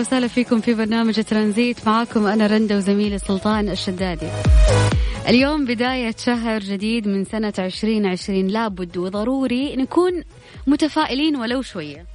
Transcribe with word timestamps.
بالخير 0.00 0.18
هلا 0.18 0.26
وسهلا 0.26 0.28
فيكم 0.28 0.60
في 0.60 0.74
برنامج 0.74 1.24
ترانزيت. 1.24 1.86
معاكم 1.86 2.26
أنا 2.26 2.46
رندا 2.46 2.76
وزميلي 2.76 3.18
سلطان 3.18 3.68
الشدادي. 3.68 4.28
اليوم 5.28 5.64
بداية 5.64 6.14
شهر 6.18 6.60
جديد 6.60 7.08
من 7.08 7.24
سنة 7.24 7.52
عشرين 7.58 8.06
عشرين. 8.06 8.48
لابد 8.48 8.96
وضروري 8.96 9.76
نكون 9.76 10.24
متفائلين 10.66 11.36
ولو 11.36 11.62
شوية. 11.62 12.06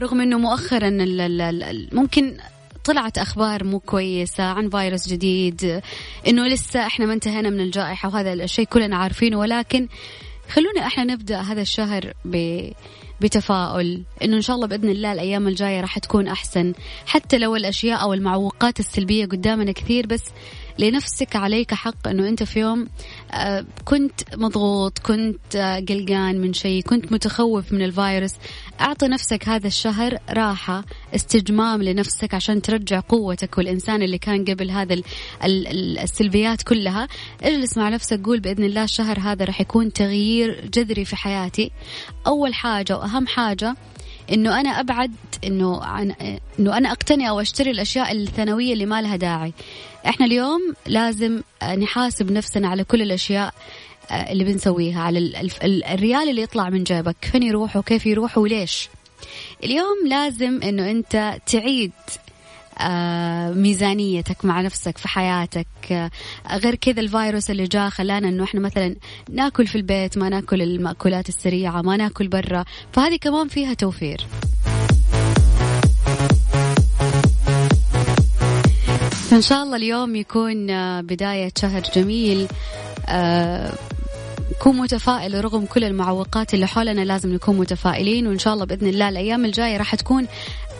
رغم 0.00 0.20
إنه 0.20 0.38
مؤخرا 0.38 0.90
ممكن 1.92 2.36
طلعت 2.84 3.18
أخبار 3.18 3.64
مو 3.64 3.80
كويسة 3.80 4.44
عن 4.44 4.70
فيروس 4.70 5.08
جديد 5.08 5.80
إنه 6.26 6.46
لسه 6.46 6.86
إحنا 6.86 7.06
ما 7.06 7.12
انتهينا 7.12 7.50
من 7.50 7.60
الجائحة 7.60 8.08
وهذا 8.08 8.32
الشيء 8.32 8.64
كلنا 8.64 8.96
عارفينه. 8.96 9.38
ولكن 9.38 9.88
خلونا 10.48 10.86
إحنا 10.86 11.04
نبدأ 11.04 11.40
هذا 11.40 11.62
الشهر 11.62 12.12
ب 12.24 12.60
بتفاؤل. 13.20 14.02
إنه 14.22 14.36
إن 14.36 14.42
شاء 14.42 14.56
الله 14.56 14.66
بإذن 14.66 14.88
الله 14.88 15.12
الأيام 15.12 15.48
الجاية 15.48 15.80
راح 15.80 15.98
تكون 15.98 16.28
أحسن. 16.28 16.72
حتى 17.06 17.38
لو 17.38 17.56
الأشياء 17.56 18.02
أو 18.02 18.14
المعوقات 18.14 18.80
السلبية 18.80 19.26
قدامنا 19.26 19.72
كثير 19.72 20.06
بس 20.06 20.24
لنفسك 20.78 21.36
عليك 21.36 21.74
حق 21.74 22.08
إنه 22.08 22.28
أنت 22.28 22.42
في 22.42 22.60
يوم 22.60 22.88
آه، 23.32 23.64
كنت 23.84 24.36
مضغوط 24.36 24.98
كنت 24.98 25.56
آه، 25.56 25.80
قلقان 25.80 26.40
من 26.40 26.52
شيء 26.52 26.82
كنت 26.82 27.12
متخوف 27.12 27.72
من 27.72 27.82
الفيروس 27.82 28.34
أعطي 28.80 29.08
نفسك 29.08 29.48
هذا 29.48 29.66
الشهر 29.66 30.18
راحة 30.30 30.84
استجمام 31.14 31.82
لنفسك 31.82 32.34
عشان 32.34 32.62
ترجع 32.62 33.00
قوتك 33.00 33.58
والإنسان 33.58 34.02
اللي 34.02 34.18
كان 34.18 34.44
قبل 34.44 34.70
هذا 34.70 35.02
السلبيات 35.44 36.62
كلها. 36.62 37.08
اجلس 37.42 37.78
مع 37.78 37.88
نفسك 37.88 38.20
قول 38.26 38.40
بإذن 38.40 38.64
الله 38.64 38.84
الشهر 38.84 39.20
هذا 39.20 39.44
راح 39.44 39.60
يكون 39.60 39.92
تغيير 39.92 40.70
جذري 40.74 41.04
في 41.04 41.16
حياتي. 41.16 41.70
أول 42.26 42.54
حاجة 42.54 42.96
وأهم 42.96 43.26
حاجة 43.26 43.76
إنه 44.32 44.60
أنا 44.60 44.68
أبعد 44.80 45.12
إنه 45.44 46.02
إنه 46.58 46.76
أنا 46.76 46.92
اقتني 46.92 47.28
أو 47.28 47.40
اشتري 47.40 47.70
الأشياء 47.70 48.12
الثانوية 48.12 48.72
اللي 48.72 48.86
ما 48.86 49.02
لها 49.02 49.16
داعي. 49.16 49.52
إحنا 50.06 50.26
اليوم 50.26 50.74
لازم 50.86 51.42
نحاسب 51.78 52.32
نفسنا 52.32 52.68
على 52.68 52.84
كل 52.84 53.02
الأشياء 53.02 53.54
آه، 54.10 54.32
اللي 54.32 54.44
بنسويها 54.44 55.02
على 55.02 55.48
الريال 55.64 56.28
اللي 56.30 56.42
يطلع 56.42 56.70
من 56.70 56.84
جيبك 56.84 57.16
فين 57.32 57.42
يروح 57.42 57.76
وكيف 57.76 58.06
يروح 58.06 58.38
وليش. 58.38 58.88
اليوم 59.64 60.06
لازم 60.06 60.62
إنه 60.62 60.90
أنت 60.90 61.38
تعيد 61.46 61.92
ميزانيتك 63.54 64.44
مع 64.44 64.60
نفسك 64.60 64.98
في 64.98 65.08
حياتك. 65.08 65.66
آه، 65.90 66.10
غير 66.56 66.74
كذا 66.74 67.00
الفيروس 67.00 67.50
اللي 67.50 67.64
جاء 67.64 67.88
خلانا 67.90 68.28
إنه 68.28 68.44
إحنا 68.44 68.60
مثلا 68.60 68.96
ناكل 69.30 69.66
في 69.66 69.74
البيت 69.74 70.18
ما 70.18 70.28
ناكل 70.28 70.62
المأكولات 70.62 71.28
السريعة 71.28 71.82
ما 71.82 71.96
ناكل 71.96 72.28
برا. 72.28 72.64
فهذه 72.92 73.16
كمان 73.16 73.48
فيها 73.48 73.74
توفير. 73.74 74.26
فإن 79.30 79.42
شاء 79.42 79.62
الله 79.62 79.76
اليوم 79.76 80.16
يكون 80.16 80.70
آه، 80.70 81.00
بداية 81.00 81.52
شهر 81.58 81.82
جميل. 81.94 82.48
كون 84.62 84.76
متفائل 84.76 85.44
رغم 85.44 85.66
كل 85.66 85.84
المعوقات 85.84 86.54
اللي 86.54 86.66
حولنا 86.66 87.00
لازم 87.00 87.34
نكون 87.34 87.56
متفائلين. 87.56 88.26
وإن 88.26 88.38
شاء 88.38 88.54
الله 88.54 88.64
بإذن 88.64 88.86
الله 88.86 89.08
الأيام 89.08 89.44
الجاية 89.44 89.76
راح 89.76 89.94
تكون 89.94 90.26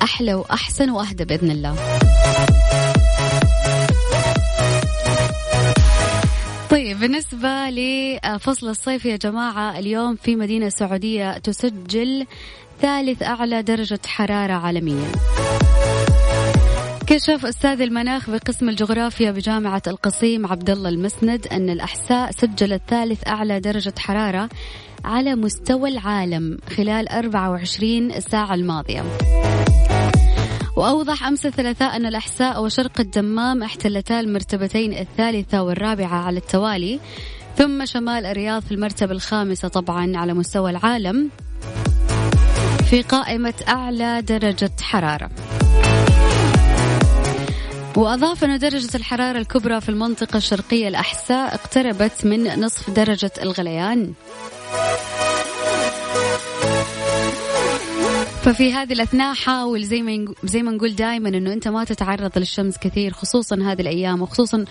أحلى 0.03 0.35
وأحسن 0.35 0.91
وأهدى 0.91 1.25
بإذن 1.25 1.51
الله 1.51 1.77
طيب 6.71 7.01
بالنسبة 7.01 7.71
لفصل 7.71 8.69
الصيف 8.69 9.05
يا 9.05 9.17
جماعة 9.17 9.79
اليوم 9.79 10.17
في 10.17 10.37
مدينة 10.37 10.69
سعودية 10.69 11.39
تسجل 11.39 12.27
ثالث 12.83 13.23
أعلى 13.23 13.63
درجة 13.63 14.01
حرارة 14.07 14.53
عالميا 14.53 15.13
كشف 17.07 17.47
أستاذ 17.47 17.81
المناخ 17.81 18.31
بقسم 18.31 18.69
الجغرافيا 18.69 19.31
بجامعة 19.31 19.83
القصيم 19.87 20.47
عبد 20.47 20.71
الله 20.71 20.89
المسند 20.89 21.47
أن 21.47 21.71
الأحساء 21.71 22.31
سجلت 22.31 22.83
ثالث 22.89 23.29
أعلى 23.29 23.61
درجة 23.61 23.95
حرارة 23.99 24.49
على 25.05 25.35
مستوى 25.35 25.91
العالم 25.91 26.59
خلال 26.77 27.09
24 27.09 28.21
ساعة 28.21 28.55
الماضية. 28.55 29.05
وأوضح 30.77 31.27
أمس 31.27 31.47
الثلاثاء 31.47 31.97
أن 31.97 32.07
الأحساء 32.07 32.63
وشرق 32.63 33.01
الدمام 33.01 33.63
احتلتا 33.63 34.21
المرتبتين 34.21 34.93
الثالثة 34.93 35.63
والرابعة 35.63 36.17
على 36.27 36.39
التوالي 36.39 37.01
ثم 37.57 37.87
شمال 37.87 38.27
الرياض 38.27 38.63
في 38.63 38.73
المرتبة 38.73 39.13
الخامسة 39.13 39.69
طبعا 39.69 40.17
على 40.17 40.35
مستوى 40.35 40.71
العالم 40.71 41.31
في 42.91 43.03
قائمة 43.03 43.55
أعلى 43.69 44.23
درجة 44.23 44.71
حرارة. 44.81 45.31
وأضاف 47.97 48.45
أن 48.45 48.59
درجة 48.59 48.97
الحرارة 48.97 49.39
الكبرى 49.39 49.81
في 49.81 49.89
المنطقة 49.89 50.37
الشرقية 50.37 50.89
الأحساء 50.89 51.55
اقتربت 51.55 52.25
من 52.25 52.61
نصف 52.61 52.91
درجة 52.91 53.33
الغليان 53.43 54.13
ففي 58.45 58.73
هذه 58.73 58.93
الأثناء 58.93 59.35
حاول 59.35 59.85
زي 59.85 60.03
ما 60.03 60.35
زي 60.45 60.63
ما 60.63 60.71
نقول 60.71 60.95
دائما 60.95 61.29
إنه 61.29 61.53
أنت 61.53 61.69
ما 61.69 61.85
تتعرض 61.85 62.39
للشمس 62.39 62.79
كثير 62.79 63.13
خصوصا 63.13 63.57
هذه 63.57 63.81
الأيام 63.81 64.23
وخصوصا 64.23 64.65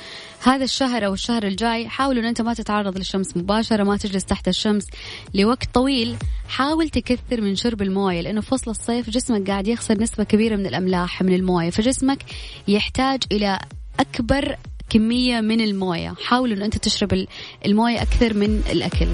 هذا 0.44 0.64
الشهر 0.64 1.06
أو 1.06 1.14
الشهر 1.14 1.44
الجاي. 1.44 1.90
حاول 1.90 2.18
إنه 2.18 2.30
أنت 2.30 2.42
ما 2.42 2.54
تتعرض 2.54 2.98
للشمس 2.98 3.38
مباشرة 3.38 3.84
ما 3.84 3.98
تجلس 3.98 4.26
تحت 4.26 4.48
الشمس 4.48 4.88
لوقت 5.34 5.70
طويل. 5.74 6.16
حاول 6.48 6.90
تكثر 6.90 7.42
من 7.42 7.56
شرب 7.56 7.82
الموية 7.82 8.22
لأنه 8.22 8.42
فصل 8.42 8.72
الصيف 8.72 9.10
جسمك 9.10 9.50
قاعد 9.50 9.68
يخسر 9.68 10.02
نسبة 10.02 10.24
كبيرة 10.24 10.56
من 10.56 10.66
الأملاح 10.66 11.22
من 11.22 11.34
الموية 11.34 11.70
فجسمك 11.70 12.24
يحتاج 12.68 13.24
إلى 13.32 13.60
أكبر 14.00 14.56
كمية 14.90 15.42
من 15.42 15.62
الموية. 15.62 16.14
حاول 16.24 16.52
إنه 16.52 16.66
أنت 16.66 16.78
تشرب 16.78 17.26
الموية 17.66 18.02
أكثر 18.02 18.34
من 18.34 18.62
الأكل. 18.72 19.08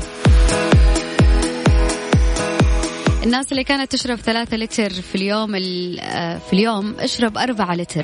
الناس 3.29 3.51
اللي 3.51 3.63
كانت 3.63 3.91
تشرب 3.91 4.17
ثلاثة 4.17 4.57
لتر 4.57 4.89
في 4.89 5.15
اليوم 5.15 5.55
آه، 5.55 6.37
في 6.37 6.53
اليوم 6.53 6.95
اشرب 6.99 7.37
أربعة 7.37 7.75
لتر. 7.75 8.03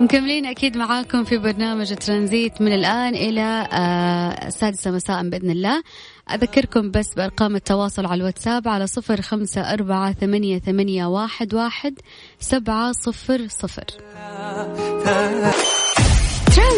مكملين 0.00 0.46
أكيد 0.46 0.76
معاكم 0.76 1.24
في 1.24 1.38
برنامج 1.38 1.94
ترانزيت 1.94 2.60
من 2.60 2.72
الآن 2.72 3.14
إلى 3.14 3.68
آه، 3.72 4.46
السادسة 4.46 4.90
مساء 4.90 5.28
بإذن 5.28 5.50
الله. 5.50 5.82
أذكركم 6.30 6.90
بس 6.90 7.14
بأرقام 7.14 7.56
التواصل 7.56 8.06
على 8.06 8.20
الواتساب 8.20 8.68
على 8.68 8.86
صفر 8.86 9.22
خمسة 9.22 9.72
أربعة 9.72 10.12
ثمانية, 10.12 10.58
ثمانية 10.58 11.06
واحد, 11.06 11.54
واحد 11.54 11.94
سبعة 12.40 12.92
صفر 12.92 13.46
صفر. 13.48 13.84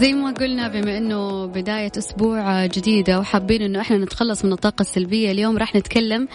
زي 0.00 0.12
ما 0.12 0.30
قلنا 0.30 0.68
بما 0.68 0.98
إنه 0.98 1.46
بداية 1.46 1.92
أسبوع 1.98 2.66
جديدة 2.66 3.18
وحابين 3.20 3.62
إنه 3.62 3.80
إحنا 3.80 3.96
نتخلص 3.96 4.44
من 4.44 4.52
الطاقة 4.52 4.82
السلبية 4.82 5.30
اليوم 5.30 5.58
راح 5.58 5.74
نتكلم 5.74 6.28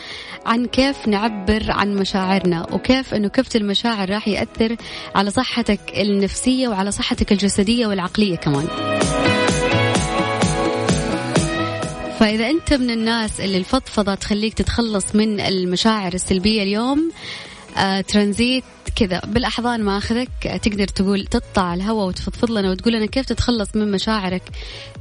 عن 0.45 0.65
كيف 0.65 1.07
نعبر 1.07 1.71
عن 1.71 1.95
مشاعرنا 1.95 2.67
وكيف 2.73 3.13
إنه 3.13 3.27
كبت 3.27 3.55
المشاعر 3.55 4.09
راح 4.09 4.27
يأثر 4.27 4.75
على 5.15 5.31
صحتك 5.31 5.79
النفسية 5.97 6.67
وعلى 6.67 6.91
صحتك 6.91 7.31
الجسدية 7.31 7.87
والعقلية 7.87 8.35
كمان. 8.35 8.67
فإذا 12.19 12.49
أنت 12.49 12.73
من 12.73 12.89
الناس 12.89 13.41
اللي 13.41 13.57
الفضفضة 13.57 14.15
تخليك 14.15 14.53
تتخلص 14.53 15.15
من 15.15 15.39
المشاعر 15.39 16.13
السلبية 16.13 16.63
اليوم 16.63 17.11
آه 17.77 18.01
ترانزيت 18.01 18.63
كذا 18.95 19.21
بالأحضان 19.25 19.83
ماخذك 19.83 20.29
تقدر 20.63 20.87
تقول 20.87 21.25
تطلع 21.25 21.73
الهواء 21.73 22.07
وتفضفض 22.07 22.51
لنا 22.51 22.71
وتقول 22.71 22.93
لنا 22.93 23.05
كيف 23.05 23.25
تتخلص 23.25 23.75
من 23.75 23.91
مشاعرك. 23.91 24.41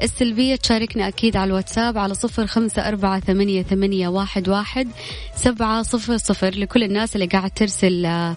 السلبية 0.02 0.56
تشاركنا 0.56 1.08
أكيد 1.08 1.36
على 1.36 1.48
الواتساب 1.48 1.98
على 1.98 2.14
صفر 2.14 2.46
خمسة 2.46 2.88
أربعة 2.88 3.20
ثمانية, 3.20 3.62
ثمانية 3.62 4.08
واحد, 4.08 4.48
واحد 4.48 4.88
سبعة 5.36 5.82
صفر 5.82 6.16
صفر 6.16 6.54
لكل 6.54 6.82
الناس 6.82 7.14
اللي 7.14 7.26
قاعد 7.26 7.50
ترسل 7.50 8.06
آه، 8.06 8.36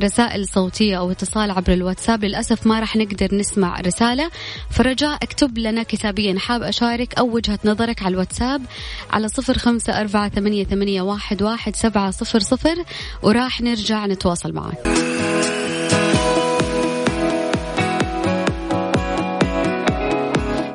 رسائل 0.00 0.48
صوتية 0.48 0.98
أو 0.98 1.10
اتصال 1.10 1.50
عبر 1.50 1.72
الواتساب. 1.72 2.24
للأسف 2.24 2.66
ما 2.66 2.80
راح 2.80 2.96
نقدر 2.96 3.34
نسمع 3.34 3.80
رسالة. 3.80 4.30
فرجاء 4.70 5.14
اكتب 5.14 5.58
لنا 5.58 5.82
كتابيا. 5.82 6.38
حاب 6.38 6.62
أشارك 6.62 7.14
أو 7.18 7.34
وجهة 7.34 7.58
نظرك 7.64 8.02
على 8.02 8.12
الواتساب 8.12 8.62
على 9.10 9.28
صفر 9.28 9.58
خمسة 9.58 10.00
أربعة 10.00 10.28
ثمانية, 10.28 10.64
ثمانية 10.64 11.02
واحد, 11.02 11.42
واحد 11.42 11.76
سبعة 11.76 12.10
صفر 12.10 12.38
صفر 12.38 12.84
وراح 13.22 13.60
نرجع 13.60 14.06
نتواصل 14.06 14.52
معك 14.52 14.86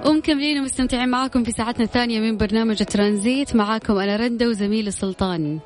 ومكملين 0.05 0.59
ومستمتعين 0.59 1.09
معاكم 1.09 1.43
في 1.43 1.51
ساعتنا 1.51 1.85
الثانية 1.85 2.19
من 2.19 2.37
برنامج 2.37 2.83
ترانزيت. 2.83 3.55
معاكم 3.55 3.97
أنا 3.97 4.15
رندة 4.15 4.47
وزميلي 4.47 4.91
سلطان 4.91 5.59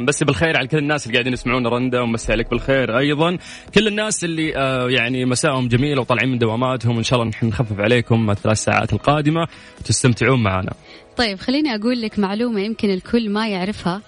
بس 0.00 0.22
بالخير 0.22 0.56
على 0.56 0.68
كل 0.68 0.78
الناس 0.78 1.06
اللي 1.06 1.14
قاعدين 1.14 1.32
يسمعون 1.32 1.66
رندا 1.66 2.00
ومسي 2.00 2.32
عليك 2.32 2.50
بالخير 2.50 2.98
أيضا. 2.98 3.38
كل 3.74 3.88
الناس 3.88 4.24
اللي 4.24 4.56
آه 4.56 4.88
يعني 4.90 5.24
مساءهم 5.24 5.68
جميل 5.68 5.98
وطالعين 5.98 6.28
من 6.28 6.38
دواماتهم 6.38 6.96
وإن 6.96 7.04
شاء 7.04 7.18
الله 7.18 7.30
نحن 7.30 7.46
نخفف 7.46 7.80
عليكم 7.80 8.30
الثلاث 8.30 8.58
ساعات 8.58 8.92
القادمة. 8.92 9.46
وتستمتعون 9.80 10.42
معنا. 10.42 10.72
طيب 11.16 11.38
خليني 11.38 11.74
أقول 11.74 12.00
لك 12.00 12.18
معلومة 12.18 12.60
يمكن 12.60 12.90
الكل 12.90 13.30
ما 13.30 13.48
يعرفها 13.48 14.02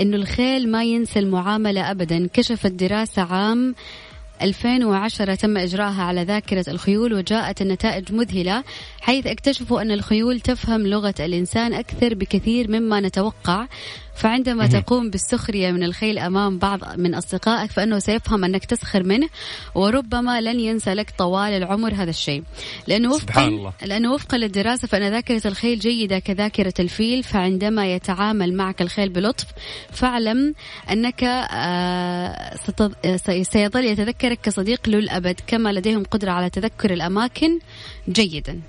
إنه 0.00 0.16
الخيل 0.16 0.70
ما 0.70 0.84
ينسى 0.84 1.18
المعاملة 1.18 1.90
ابدا. 1.90 2.28
كشفت 2.32 2.72
دراسة 2.72 3.22
عام 3.22 3.74
2010 4.42 5.34
تم 5.34 5.56
إجراءها 5.56 6.02
على 6.02 6.22
ذاكرة 6.22 6.64
الخيول 6.68 7.14
وجاءت 7.14 7.62
النتائج 7.62 8.12
مذهلة 8.12 8.64
حيث 9.00 9.26
اكتشفوا 9.26 9.82
أن 9.82 9.90
الخيول 9.90 10.40
تفهم 10.40 10.86
لغة 10.86 11.14
الإنسان 11.20 11.74
أكثر 11.74 12.14
بكثير 12.14 12.70
مما 12.70 13.00
نتوقع. 13.00 13.66
فعندما 14.14 14.66
تقوم 14.66 15.10
بالسخرية 15.10 15.70
من 15.70 15.82
الخيل 15.82 16.18
أمام 16.18 16.58
بعض 16.58 16.98
من 16.98 17.14
أصدقائك 17.14 17.70
فإنه 17.70 17.98
سيفهم 17.98 18.44
أنك 18.44 18.64
تسخر 18.64 19.02
منه 19.02 19.28
وربما 19.74 20.40
لن 20.40 20.60
ينسى 20.60 20.94
لك 20.94 21.10
طوال 21.18 21.52
العمر 21.52 21.94
هذا 21.94 22.10
الشيء. 22.10 22.42
لأنه 22.86 23.12
وفقا 23.12 23.48
الله. 23.48 23.72
لأنه 23.82 24.12
وفقا 24.12 24.38
للدراسة 24.38 24.88
فإن 24.88 25.10
ذاكرة 25.10 25.42
الخيل 25.46 25.78
جيدة 25.78 26.18
كذاكرة 26.18 26.74
الفيل 26.80 27.22
فعندما 27.22 27.94
يتعامل 27.94 28.54
معك 28.54 28.82
الخيل 28.82 29.08
بلطف 29.08 29.46
فاعلم 29.90 30.54
أنك 30.90 31.24
آه، 31.24 32.56
سيظل 33.42 33.84
يتذكرك 33.84 34.40
كصديق 34.40 34.88
للأبد 34.88 35.40
كما 35.46 35.72
لديهم 35.72 36.04
قدرة 36.04 36.30
على 36.30 36.50
تذكر 36.50 36.92
الأماكن 36.92 37.58
جيدا. 38.08 38.60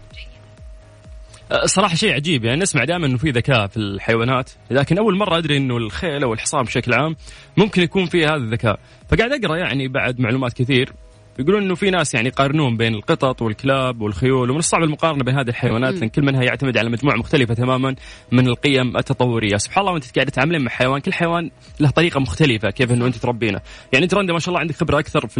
أه، 1.51 1.65
صراحة 1.65 1.95
شيء 1.95 2.13
عجيب. 2.13 2.45
يعني 2.45 2.61
نسمع 2.61 2.83
دائما 2.83 3.05
إنه 3.05 3.17
في 3.17 3.29
ذكاء 3.29 3.67
في 3.67 3.77
الحيوانات 3.77 4.51
لكن 4.71 4.97
أول 4.97 5.17
مرة 5.17 5.37
أدري 5.37 5.57
إنه 5.57 5.77
الخيل 5.77 6.23
أو 6.23 6.33
الحصان 6.33 6.63
بشكل 6.63 6.93
عام 6.93 7.15
ممكن 7.57 7.81
يكون 7.81 8.05
فيه 8.05 8.25
هذا 8.25 8.35
الذكاء. 8.35 8.79
فقاعد 9.09 9.31
أقرأ 9.31 9.57
يعني 9.57 9.87
بعد 9.87 10.19
معلومات 10.19 10.53
كثير. 10.53 10.93
يقولون 11.39 11.63
إنه 11.63 11.75
في 11.75 11.89
ناس 11.89 12.13
يعني 12.13 12.27
يقارنون 12.27 12.77
بين 12.77 12.95
القطط 12.95 13.41
والكلاب 13.41 14.01
والخيول 14.01 14.49
ومن 14.49 14.59
الصعب 14.59 14.83
المقارنة 14.83 15.23
بين 15.23 15.39
هذه 15.39 15.49
الحيوانات 15.49 15.93
لأن 15.93 16.09
كل 16.09 16.21
منها 16.21 16.43
يعتمد 16.43 16.77
على 16.77 16.89
مجموعة 16.89 17.15
مختلفة 17.15 17.53
تماما 17.53 17.95
من 18.31 18.47
القيم 18.47 18.97
التطورية، 18.97 19.57
سبحان 19.57 19.81
الله 19.81 19.93
وانت 19.93 20.15
قاعدة 20.15 20.31
تتعاملين 20.31 20.61
مع 20.61 20.71
حيوان. 20.71 21.01
كل 21.01 21.13
حيوان 21.13 21.51
له 21.79 21.89
طريقة 21.89 22.19
مختلفة 22.19 22.69
كيف 22.69 22.91
إنه 22.91 23.07
أنت 23.07 23.15
تربينه، 23.15 23.61
يعني 23.93 24.05
أنت 24.05 24.13
رندا 24.13 24.33
ما 24.33 24.39
شاء 24.39 24.49
الله 24.49 24.59
عندك 24.59 24.75
خبرة 24.75 24.99
أكثر 24.99 25.27
في 25.27 25.39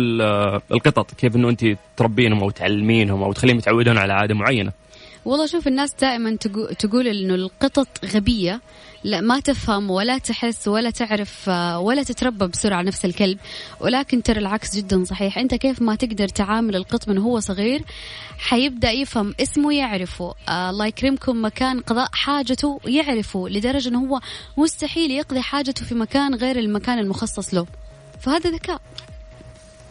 القطط 0.72 1.14
كيف 1.14 1.36
إنه 1.36 1.50
أنت 1.50 1.66
تربينهم 1.98 2.44
أو 2.44 2.50
تعلمينهم 2.50 3.24
أو 3.24 3.34
تخليهم 3.34 3.58
يتعودون 3.58 3.98
على 3.98 4.14
عادة 4.14 4.36
معينة. 4.36 4.72
والله 5.26 5.46
شوف 5.46 5.68
الناس 5.68 5.94
دائما 5.94 6.36
تقول 6.80 7.08
إنه 7.08 7.36
القطط 7.36 7.88
غبية 8.06 8.62
لا 9.04 9.22
ما 9.22 9.40
تفهم 9.40 9.92
ولا 9.92 10.18
تحس 10.18 10.68
ولا 10.68 10.90
تعرف 10.90 11.48
ولا 11.78 12.04
تتربى 12.04 12.48
بسرعة 12.48 12.82
نفس 12.82 13.06
الكلب. 13.06 13.38
ولكن 13.80 14.24
ترى 14.24 14.40
العكس 14.40 14.76
جدا 14.76 15.04
صحيح. 15.04 15.38
أنت 15.38 15.56
كيف 15.56 15.82
ما 15.82 15.96
تقدر 15.96 16.28
تعامل 16.28 16.76
القط 16.76 17.08
من 17.08 17.18
هو 17.18 17.40
صغير 17.40 17.84
حيبدأ 18.38 18.92
يفهم 18.92 19.36
اسمه 19.40 19.74
يعرفه. 19.74 20.34
آه 20.50 20.70
الله 20.70 20.86
يكرمكم 20.86 21.46
مكان 21.46 21.80
قضاء 21.80 22.10
حاجته 22.14 22.80
يعرفه 22.86 23.50
لدرجة 23.50 23.90
إنه 23.90 24.00
هو 24.00 24.20
مستحيل 24.58 25.12
يقضي 25.12 25.42
حاجته 25.42 25.86
في 25.86 25.96
مكان 25.96 26.36
غير 26.36 26.60
المكان 26.60 27.00
المخصص 27.00 27.54
له. 27.54 27.66
فهذا 28.22 28.50
ذكاء. 28.50 28.82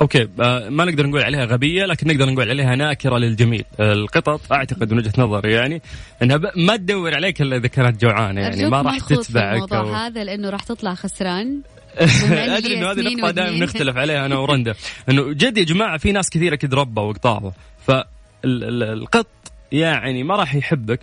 أوكي 0.00 0.28
آه، 0.40 0.68
ما 0.68 0.84
نقدر 0.84 1.06
نقول 1.06 1.22
عليها 1.22 1.44
غبية 1.44 1.84
لكن 1.84 2.06
نقدر 2.08 2.30
نقول 2.30 2.50
عليها 2.50 2.76
ناكرة 2.76 3.18
للجميل. 3.18 3.64
القطط 3.80 4.52
أعتقد 4.52 4.92
من 4.92 4.98
وجهة 4.98 5.12
نظري 5.18 5.52
يعني 5.52 5.82
إنها 6.22 6.40
ما 6.56 6.76
تدور 6.76 7.14
عليك 7.14 7.42
إلا 7.42 7.56
إذا 7.56 7.68
كانت 7.68 8.02
جوعانة 8.02 8.40
يعني 8.40 8.70
ما 8.70 8.82
راح 8.82 8.98
تتبعك 8.98 9.54
الموضوع 9.54 9.78
أو... 9.78 9.94
هذا 9.94 10.24
لأنه 10.24 10.50
راح 10.50 10.62
تطلع 10.62 10.94
خسران. 10.94 11.60
أدري 12.30 12.78
إنه 12.78 12.90
هذه 12.90 13.00
نقطة 13.00 13.30
دائما 13.30 13.64
نختلف 13.64 13.96
عليها 13.96 14.26
أنا 14.26 14.36
ورندا. 14.36 14.74
إنه 15.08 15.32
جد 15.32 15.58
يا 15.58 15.64
جماعة 15.64 15.98
في 15.98 16.12
ناس 16.12 16.30
كثيرة 16.30 16.56
كذا 16.56 16.74
ربوا 16.74 17.02
وقطعوا. 17.02 17.50
فالقط 17.86 19.26
يعني 19.72 20.22
ما 20.22 20.36
راح 20.36 20.54
يحبك 20.54 21.00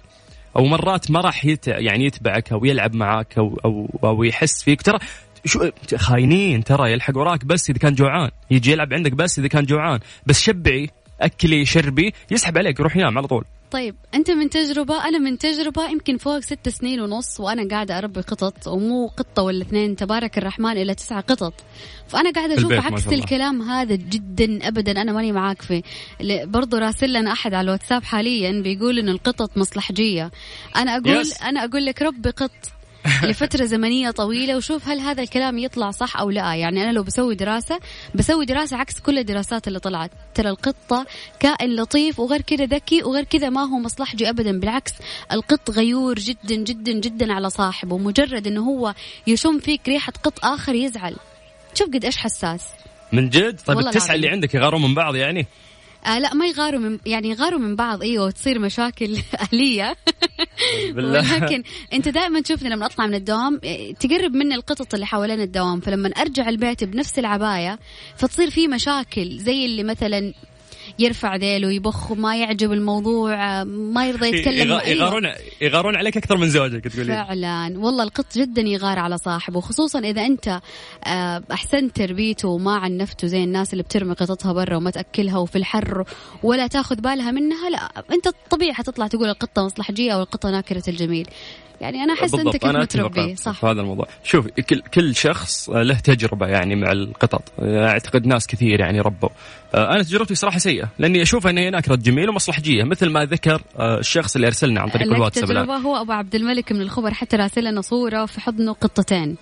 أو 0.56 0.66
مرات 0.66 1.12
ما 1.12 1.22
راح 1.22 1.46
يت... 1.46 1.68
يعني 1.68 2.06
يتبعك 2.06 2.52
أو 2.52 2.66
يلعب 2.66 2.96
معك 2.96 3.38
أو 3.38 3.60
أو 3.66 4.00
أو 4.04 4.24
يحس 4.24 4.64
فيك. 4.64 4.82
ترى 4.82 5.00
شو 5.46 5.70
خاينين 5.96 6.64
ترى 6.64 6.92
يلحق 6.92 7.18
وراك 7.18 7.46
بس 7.46 7.70
إذا 7.70 7.80
كان 7.80 7.96
جوعان. 7.96 8.32
يجي 8.52 8.72
يلعب 8.72 8.94
عندك 8.94 9.12
بس 9.12 9.40
إذا 9.40 9.48
كان 9.48 9.66
جوعان. 9.66 10.00
بس 10.26 10.42
شبعي 10.42 10.90
أكلي 11.22 11.66
شربي 11.66 12.14
يسحب 12.32 12.58
عليك 12.58 12.80
يروح 12.80 12.98
ينام 12.98 13.18
على 13.18 13.28
طول. 13.28 13.46
طيب 13.72 13.96
أنت 14.14 14.32
من 14.32 14.50
تجربة 14.50 15.08
أنا 15.08 15.18
من 15.18 15.38
تجربة 15.38 15.90
يمكن 15.90 16.18
فوق 16.18 16.40
ست 16.40 16.70
سنين 16.70 17.02
ونص 17.02 17.40
وأنا 17.40 17.68
قاعدة 17.68 17.98
أربي 17.98 18.22
قطط 18.22 18.68
ومو 18.68 19.08
قطة 19.08 19.44
ولا 19.44 19.62
اثنين 19.62 19.96
تبارك 19.96 20.38
الرحمن 20.38 20.72
إلى 20.72 20.96
تسعة 20.96 21.22
قطط. 21.22 21.54
فأنا 22.08 22.32
قاعدة 22.32 22.58
أشوف 22.58 22.72
عكس 22.72 23.08
الكلام 23.08 23.62
هذا 23.62 23.96
جدا 23.96 24.68
ابدا 24.68 25.02
أنا 25.02 25.12
ماني 25.14 25.32
معاك 25.32 25.62
فيه. 25.62 25.82
برضو 26.44 26.78
راسل 26.78 27.14
لنا 27.14 27.32
أحد 27.32 27.54
على 27.54 27.66
الواتساب 27.66 28.04
حاليا 28.04 28.62
بيقول 28.62 29.00
انه 29.00 29.12
القطط 29.12 29.58
مصلحجية. 29.58 30.32
أنا 30.76 30.98
أقول 30.98 31.26
yes. 31.26 31.44
أنا 31.44 31.64
أقول 31.64 31.86
لك 31.86 32.02
ربي 32.02 32.30
قط. 32.30 32.52
لفترة 33.24 33.66
زمنية 33.66 34.12
طويلة 34.12 34.58
وشوف 34.58 34.88
هل 34.88 35.00
هذا 35.00 35.24
الكلام 35.24 35.58
يطلع 35.58 35.92
صح 35.92 36.18
أو 36.18 36.30
لا. 36.30 36.56
يعني 36.56 36.84
أنا 36.84 36.92
لو 36.92 37.04
بسوي 37.04 37.36
دراسة 37.36 37.80
بسوي 38.16 38.46
دراسة 38.46 38.78
عكس 38.78 39.00
كل 39.00 39.18
الدراسات 39.18 39.68
اللي 39.68 39.80
طلعت. 39.80 40.12
ترى 40.34 40.50
القطة 40.50 41.06
كائن 41.40 41.76
لطيف 41.76 42.20
وغير 42.20 42.42
كذا 42.42 42.66
ذكي 42.66 43.04
وغير 43.04 43.24
كذا 43.24 43.50
ما 43.50 43.62
هو 43.62 43.80
مصلحجي 43.80 44.30
ابدا. 44.30 44.60
بالعكس 44.60 44.94
القط 45.32 45.72
غيور 45.72 46.16
جدا 46.16 46.56
جدا 46.56 46.92
جدا 46.92 47.34
على 47.34 47.50
صاحبه. 47.50 47.98
مجرد 47.98 48.48
إنه 48.48 48.62
هو 48.62 48.94
يشم 49.28 49.60
فيك 49.60 49.82
ريحة 49.88 50.14
قط 50.24 50.46
آخر 50.46 50.76
يزعل. 50.76 51.16
شوف 51.74 51.88
قد 51.88 52.06
إيش 52.06 52.18
حساس. 52.18 52.68
من 53.12 53.30
جد؟ 53.30 53.62
طيب 53.66 53.80
التسعة 53.80 54.16
اللي 54.16 54.30
عندك 54.30 54.54
يغارون 54.56 54.82
من 54.82 54.94
بعض 54.94 55.16
يعني؟ 55.16 55.48
آه 56.06 56.20
لا 56.20 56.34
ما 56.34 56.46
يغاروا 56.46 56.80
من 56.80 57.00
يعني 57.06 57.30
يغاروا 57.30 57.60
من 57.60 57.76
بعض. 57.76 58.02
إيوه 58.02 58.26
وتصير 58.26 58.60
مشاكل 58.60 59.18
اهليه 59.42 59.96
ولكن 60.96 61.64
أنت 61.94 62.10
دائما 62.10 62.42
تشوفني 62.42 62.70
لما 62.70 62.86
أطلع 62.86 63.08
من 63.08 63.16
الدوام 63.16 63.62
آه، 63.64 63.92
تقرب 63.92 64.34
مني 64.34 64.56
القطط 64.56 64.94
اللي 64.94 65.06
حوالين 65.06 65.42
الدوام. 65.42 65.80
فلما 65.80 66.10
أرجع 66.10 66.50
البيت 66.50 66.84
بنفس 66.84 67.20
العباية 67.20 67.80
فتصير 68.16 68.50
في 68.50 68.68
مشاكل 68.68 69.38
زي 69.38 69.66
اللي 69.66 69.84
مثلا 69.84 70.34
يرفع 71.00 71.36
ذيله 71.36 71.72
يبخ 71.72 72.12
وما 72.12 72.38
يعجب 72.38 72.72
الموضوع 72.72 73.64
ما 73.64 74.08
يرضى 74.08 74.28
يتكلم 74.28 74.80
يغارون 74.86 75.32
يغارون 75.62 75.96
عليك 75.96 76.18
أكثر 76.18 76.38
من 76.38 76.50
زوجك 76.50 76.84
تقولي 76.84 77.14
فعلا. 77.14 77.74
والله 77.80 78.04
القط 78.04 78.38
جدا 78.38 78.62
يغار 78.62 79.00
على 79.00 79.18
صاحبه 79.18 79.62
خصوصا 79.62 80.00
إذا 80.00 80.26
أنت 80.26 80.62
آه، 81.04 81.44
أحسنت 81.52 81.96
تربيته 81.96 82.48
وما 82.48 82.76
عنفته 82.76 83.28
زي 83.28 83.44
الناس 83.44 83.74
اللي 83.74 83.84
بترمي 83.84 84.14
قطتها 84.14 84.54
برا 84.54 84.76
وما 84.78 84.92
تأكلها 84.92 85.38
وفي 85.38 85.56
الحر 85.58 86.04
ولا 86.44 86.68
تاخذ 86.68 86.96
بالها 86.96 87.32
منها 87.32 87.70
لا 87.70 87.78
أنت 88.12 88.30
طبيعي 88.50 88.74
حتطلع 88.74 89.08
تقول 89.08 89.30
القطة 89.30 89.66
مصلحجية 89.66 90.12
أو 90.12 90.22
القطة 90.22 90.50
ناكرة 90.50 90.84
الجميل. 90.88 91.28
يعني 91.82 92.04
أنا 92.04 92.14
أحس 92.14 92.36
أنت 92.36 92.58
كيف 92.58 92.66
متربي 92.66 93.36
صح 93.36 93.60
في 93.60 93.66
هذا 93.66 93.82
الموضوع. 93.82 94.08
شوف 94.24 94.48
كل 94.48 94.82
كل 94.94 95.16
شخص 95.16 95.70
له 95.70 96.00
تجربة 96.00 96.48
يعني 96.48 96.76
مع 96.76 96.92
القطط. 96.92 97.44
أعتقد 97.60 98.26
ناس 98.26 98.48
كثير 98.48 98.80
يعني 98.80 99.02
ربوا. 99.02 99.30
آه، 99.76 99.94
أنا 99.94 100.04
تجربتي 100.04 100.36
صراحة 100.36 100.58
سيئة 100.58 100.90
لأني 101.00 101.22
أشوف 101.22 101.48
ان 101.48 101.58
هي 101.58 101.70
نكره 101.70 101.96
جميل 101.96 102.30
ومصلحجيه 102.30 102.84
مثل 102.84 103.10
ما 103.10 103.26
ذكر 103.26 103.62
آه، 103.80 104.00
الشخص 104.00 104.36
اللي 104.36 104.48
أرسلنا 104.48 104.82
عن 104.82 104.90
طريق 104.90 105.14
الواتساب 105.14 105.46
تجربة 105.46 105.78
هو 105.78 106.02
أبو 106.02 106.12
عبد 106.12 106.36
الملك 106.36 106.72
من 106.72 106.82
الخبر 106.82 107.14
حتى 107.14 107.36
راسل 107.36 107.64
لنا 107.64 107.82
صورة 107.82 108.26
في 108.26 108.42
حضنه 108.42 108.74
قطتين. 108.74 109.38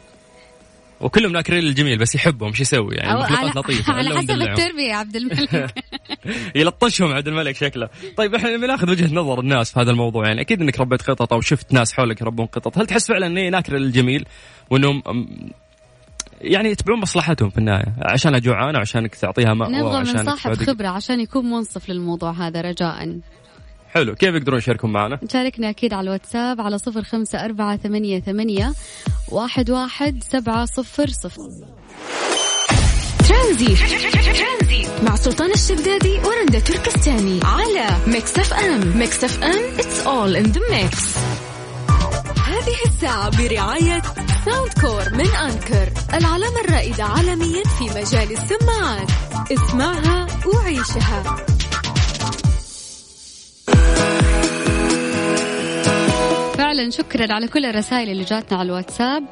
وكلهم 1.01 1.31
ناكرين 1.31 1.63
الجميل 1.63 1.97
بس 1.97 2.15
يحبهم 2.15 2.53
شو 2.53 2.61
يسوي؟ 2.61 2.95
يعني 2.95 3.19
مخلوقات 3.19 3.55
لطيفة 3.55 3.93
على 3.93 4.17
حسب 4.17 4.31
التربية 4.31 4.89
يا 4.89 4.95
عبد 4.95 5.15
الملك. 5.15 5.73
يلطشهم 6.55 7.13
عبد 7.13 7.27
الملك 7.27 7.55
شكله. 7.55 7.89
طيب 8.17 8.35
إحنا 8.35 8.57
بناخذ 8.57 8.89
وجهة 8.89 9.13
نظر 9.13 9.39
الناس 9.39 9.73
في 9.73 9.79
هذا 9.79 9.91
الموضوع. 9.91 10.27
يعني 10.27 10.41
أكيد 10.41 10.61
إنك 10.61 10.79
ربيت 10.79 11.01
قطط 11.01 11.33
أو 11.33 11.41
شفت 11.41 11.73
ناس 11.73 11.93
حولك 11.93 12.21
يربون 12.21 12.45
قطط 12.45 12.77
هل 12.77 12.87
تحس 12.87 13.07
فعلا 13.07 13.27
ان 13.27 13.37
هي 13.37 13.49
ناكره 13.49 13.77
للجميل؟ 13.77 14.25
وإنهم 14.69 15.03
يعني 16.41 16.69
يتبعون 16.69 16.99
مصلحتهم 16.99 17.49
في 17.49 17.57
النهاية 17.57 17.95
عشانها 18.01 18.39
جوعانه 18.39 18.77
وعشانك 18.77 19.15
تعطيها 19.15 19.53
ماء 19.53 19.71
نبغى 19.71 19.99
من 19.99 20.25
صاحب 20.25 20.53
خبرة 20.53 20.87
عشان 20.87 21.19
يكون 21.19 21.49
منصف 21.49 21.89
للموضوع 21.89 22.31
هذا 22.31 22.61
رجاء. 22.61 23.19
حلو. 23.89 24.15
كيف 24.15 24.35
يقدرون 24.35 24.57
يشاركون 24.57 24.91
معنا؟ 24.91 25.19
شاركنا 25.31 25.69
أكيد 25.69 25.93
على 25.93 26.03
الواتساب 26.03 26.61
على 26.61 26.77
صفر 26.77 27.03
خمسة 27.03 27.45
أربعة 27.45 27.77
ثمانية, 27.77 28.19
ثمانية 28.19 28.73
واحد, 29.31 29.69
واحد 29.69 30.23
سبعة 30.31 30.65
صفر 30.65 31.07
صفر. 31.07 31.49
ترانزيت. 33.29 33.75
مع 35.03 35.15
سلطان 35.15 35.51
الشدادي 35.51 36.19
ورندا 36.19 36.59
تركستاني 36.59 37.39
على 37.43 37.87
Mix 38.07 38.39
FM. 38.39 38.97
Mix 38.97 39.23
FM 39.23 39.77
it's 39.77 40.05
all 40.05 40.43
in 40.43 40.53
the 40.53 40.59
mix. 40.59 41.17
هذه 42.39 42.77
الساعة 42.85 43.37
برعاية 43.37 44.01
Soundcore 44.45 45.13
من 45.13 45.35
Anker 45.35 45.89
العلامة 46.13 46.61
الرائدة 46.65 47.03
عالميا 47.03 47.63
في 47.63 47.83
مجال 47.83 48.31
السماعات. 48.31 49.09
اسمعها 49.51 50.27
وعيشها. 50.45 51.45
فعلا 56.69 56.89
شكرا 56.89 57.33
على 57.33 57.47
كل 57.47 57.65
الرسائل 57.65 58.09
اللي 58.09 58.23
جاتنا 58.23 58.57
على 58.57 58.65
الواتساب. 58.65 59.23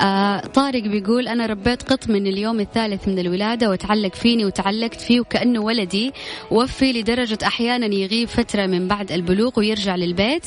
آه 0.00 0.40
طارق 0.40 0.82
بيقول 0.82 1.28
أنا 1.28 1.46
ربيت 1.46 1.82
قط 1.82 2.08
من 2.08 2.26
اليوم 2.26 2.60
الثالث 2.60 3.08
من 3.08 3.18
الولادة 3.18 3.70
وتعلق 3.70 4.14
فيني 4.14 4.44
وتعلقت 4.44 5.00
فيه 5.00 5.20
وكأنه 5.20 5.60
ولدي 5.60 6.12
وفي 6.50 6.92
لدرجة 6.92 7.38
أحيانا 7.46 7.86
يغيب 7.86 8.28
فترة 8.28 8.66
من 8.66 8.88
بعد 8.88 9.12
البلوغ 9.12 9.52
ويرجع 9.56 9.96
للبيت 9.96 10.46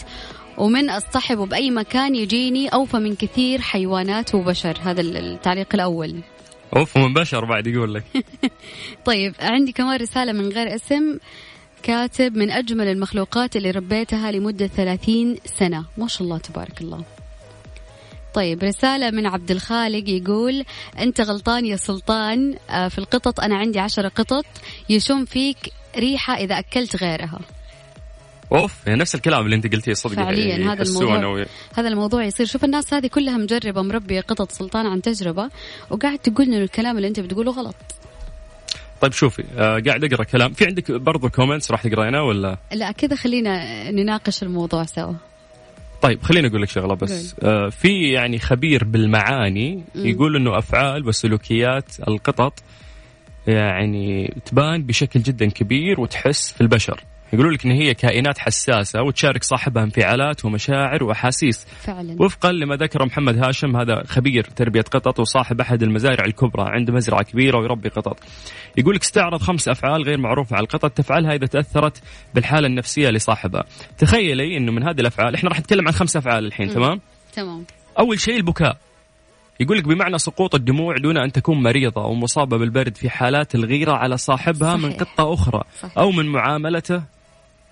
ومن 0.58 0.90
أصطحبه 0.90 1.46
بأي 1.46 1.72
مكان 1.72 2.16
يجيني 2.16 2.68
أوفى 2.70 2.98
من 2.98 3.16
كثير 3.16 3.62
حيوانات 3.62 4.36
وبشر. 4.36 4.78
هذا 4.84 5.02
التعليق 5.02 5.68
الأول. 5.74 6.16
أوف 6.76 6.98
من 6.98 7.14
بشر 7.14 7.46
بعد 7.46 7.68
يقول 7.68 7.94
لك. 7.94 8.04
طيب 9.06 9.36
عندي 9.40 9.72
كمان 9.72 10.00
رسالة 10.02 10.32
من 10.32 10.50
غير 10.50 10.76
اسم. 10.76 11.18
كاتب 11.84 12.38
من 12.38 12.52
أجمل 12.52 12.88
المخلوقات 12.88 13.56
اللي 13.56 13.72
ربيتها 13.72 14.32
لمدة 14.32 14.68
ثلاثين 14.68 15.38
سنة. 15.46 15.86
ما 15.98 16.08
شاء 16.08 16.24
الله 16.24 16.38
تبارك 16.38 16.82
الله. 16.82 17.04
طيب 18.34 18.64
رسالة 18.64 19.12
من 19.12 19.26
عبد 19.26 19.52
الخالق 19.52 20.10
يقول 20.10 20.66
أنت 21.00 21.22
غلطان 21.22 21.66
يا 21.66 21.76
سلطان. 21.76 22.56
آه، 22.70 22.88
في 22.88 22.98
القطط 22.98 23.40
أنا 23.40 23.58
عندي 23.58 23.80
عشرة 23.80 24.08
قطط 24.08 24.46
يشم 24.90 25.26
فيك 25.26 25.58
ريحة 25.98 26.34
إذا 26.34 26.60
أكلت 26.60 27.04
غيرها. 27.04 27.40
أوف 28.52 28.88
يعني 28.88 29.00
نفس 29.00 29.16
الكلام 29.16 29.46
اللي 29.46 29.56
أنت 29.56 29.74
قلتيه 29.74 29.94
صدق 29.94 30.16
فعليا 30.16 30.74
هذا 30.74 30.84
الموضوع 30.84 31.46
هذا 31.74 31.88
الموضوع 31.88 32.24
يصير. 32.24 32.46
شوف 32.46 32.64
الناس 32.64 32.94
هذه 32.94 33.08
كلها 33.08 33.38
مجربة 33.38 33.82
مربية 33.82 34.22
قطط 34.22 34.52
سلطان 34.52 34.86
عن 34.86 35.02
تجربة 35.02 35.50
وقاعد 35.90 36.20
تقول 36.20 36.46
إنه 36.46 36.58
الكلام 36.58 36.98
اللي 36.98 37.08
أنت 37.08 37.20
بتقوله 37.20 37.52
غلط. 37.52 37.76
طيب 39.02 39.12
شوفي 39.12 39.44
آه 39.58 39.80
قاعد 39.80 40.04
أقرأ 40.04 40.24
كلام. 40.24 40.54
في 40.54 40.66
عندك 40.66 40.92
برضو 40.92 41.30
كومنتس 41.30 41.72
راح 41.72 41.88
تقراينها 41.88 42.22
ولا؟ 42.22 42.58
لا 42.72 42.92
كذا 42.92 43.16
خلينا 43.16 43.92
نناقش 43.92 44.44
الموضوع 44.44 44.84
سوا. 44.84 45.14
طيب 46.02 46.24
خليني 46.24 46.48
أقول 46.48 46.62
لك 46.62 46.70
شغلة 46.70 46.94
بس. 46.94 47.36
آه 47.44 47.70
في 47.70 48.12
يعني 48.12 48.40
خبير 48.40 48.84
بالمعاني. 48.84 49.84
يقول 49.96 50.36
إنه 50.36 50.58
أفعال 50.58 51.08
وسلوكيات 51.08 51.86
القطط 52.08 52.54
يعني 53.48 54.34
تبان 54.46 54.84
بشكل 54.84 55.22
جدا 55.22 55.50
كبير 55.50 56.02
وتحس 56.02 56.52
في 56.52 56.62
البشر. 56.62 57.04
يقولون 57.34 57.54
لك 57.54 57.66
إن 57.66 57.72
هي 57.72 57.94
كائنات 57.94 58.38
حساسة 58.38 59.02
وتشارك 59.02 59.44
صاحبها 59.44 59.84
انفعالات 59.84 60.46
ومشاعر 60.46 61.04
وأحاسيس. 61.04 61.66
فعلا. 61.66 62.16
وفقا 62.20 62.52
لما 62.52 62.76
ذكره 62.76 63.06
محمد 63.06 63.38
هاشم 63.46 63.78
هذا 63.78 64.04
خبير 64.08 64.44
تربية 64.44 64.82
قطط 64.82 65.20
وصاحب 65.20 65.62
أحد 65.62 65.84
المزارع 65.84 66.26
الكبرى 66.26 66.66
عنده 66.68 66.94
مزرعة 66.94 67.24
كبيرة 67.24 67.60
ويربي 67.60 67.90
قطط. 67.90 68.20
يقول 68.78 68.96
لك 68.96 69.02
استعرض 69.02 69.42
خمس 69.42 69.68
أفعال 69.68 70.04
غير 70.04 70.18
معروفة 70.18 70.56
على 70.56 70.64
القطط 70.64 70.92
تفعلها 70.92 71.34
إذا 71.34 71.48
تأثرت 71.48 72.02
بالحالة 72.36 72.68
النفسية 72.68 73.10
لصاحبها. 73.10 73.64
تخيلي 73.98 74.58
إنه 74.58 74.72
من 74.72 74.84
هذه 74.84 75.00
الأفعال 75.00 75.36
إحنا 75.36 75.50
راح 75.50 75.60
نتكلم 75.60 75.88
عن 75.88 75.94
خمس 75.94 76.18
أفعال 76.18 76.46
الحين 76.46 76.68
م. 76.68 76.74
تمام؟ 76.74 77.02
تمام. 77.34 77.66
أول 78.00 78.20
شيء 78.20 78.38
البكاء. 78.38 78.78
يقول 79.60 79.78
لك 79.78 79.84
بمعنى 79.84 80.18
سقوط 80.18 80.56
الدموع 80.56 80.98
دون 80.98 81.18
أن 81.18 81.32
تكون 81.32 81.64
مريضة 81.64 82.04
أو 82.04 82.14
مصابه 82.14 82.58
بالبرد 82.58 82.98
في 82.98 83.10
حالات 83.10 83.56
الغيرة 83.56 83.92
على 83.92 84.18
صاحبها 84.18 84.78
صحيح. 84.78 84.84
من 84.84 84.94
قطة 84.94 85.34
أخرى 85.34 85.62
صحيح. 85.80 85.98
أو 85.98 86.12
من 86.12 86.26
معاملته 86.26 87.04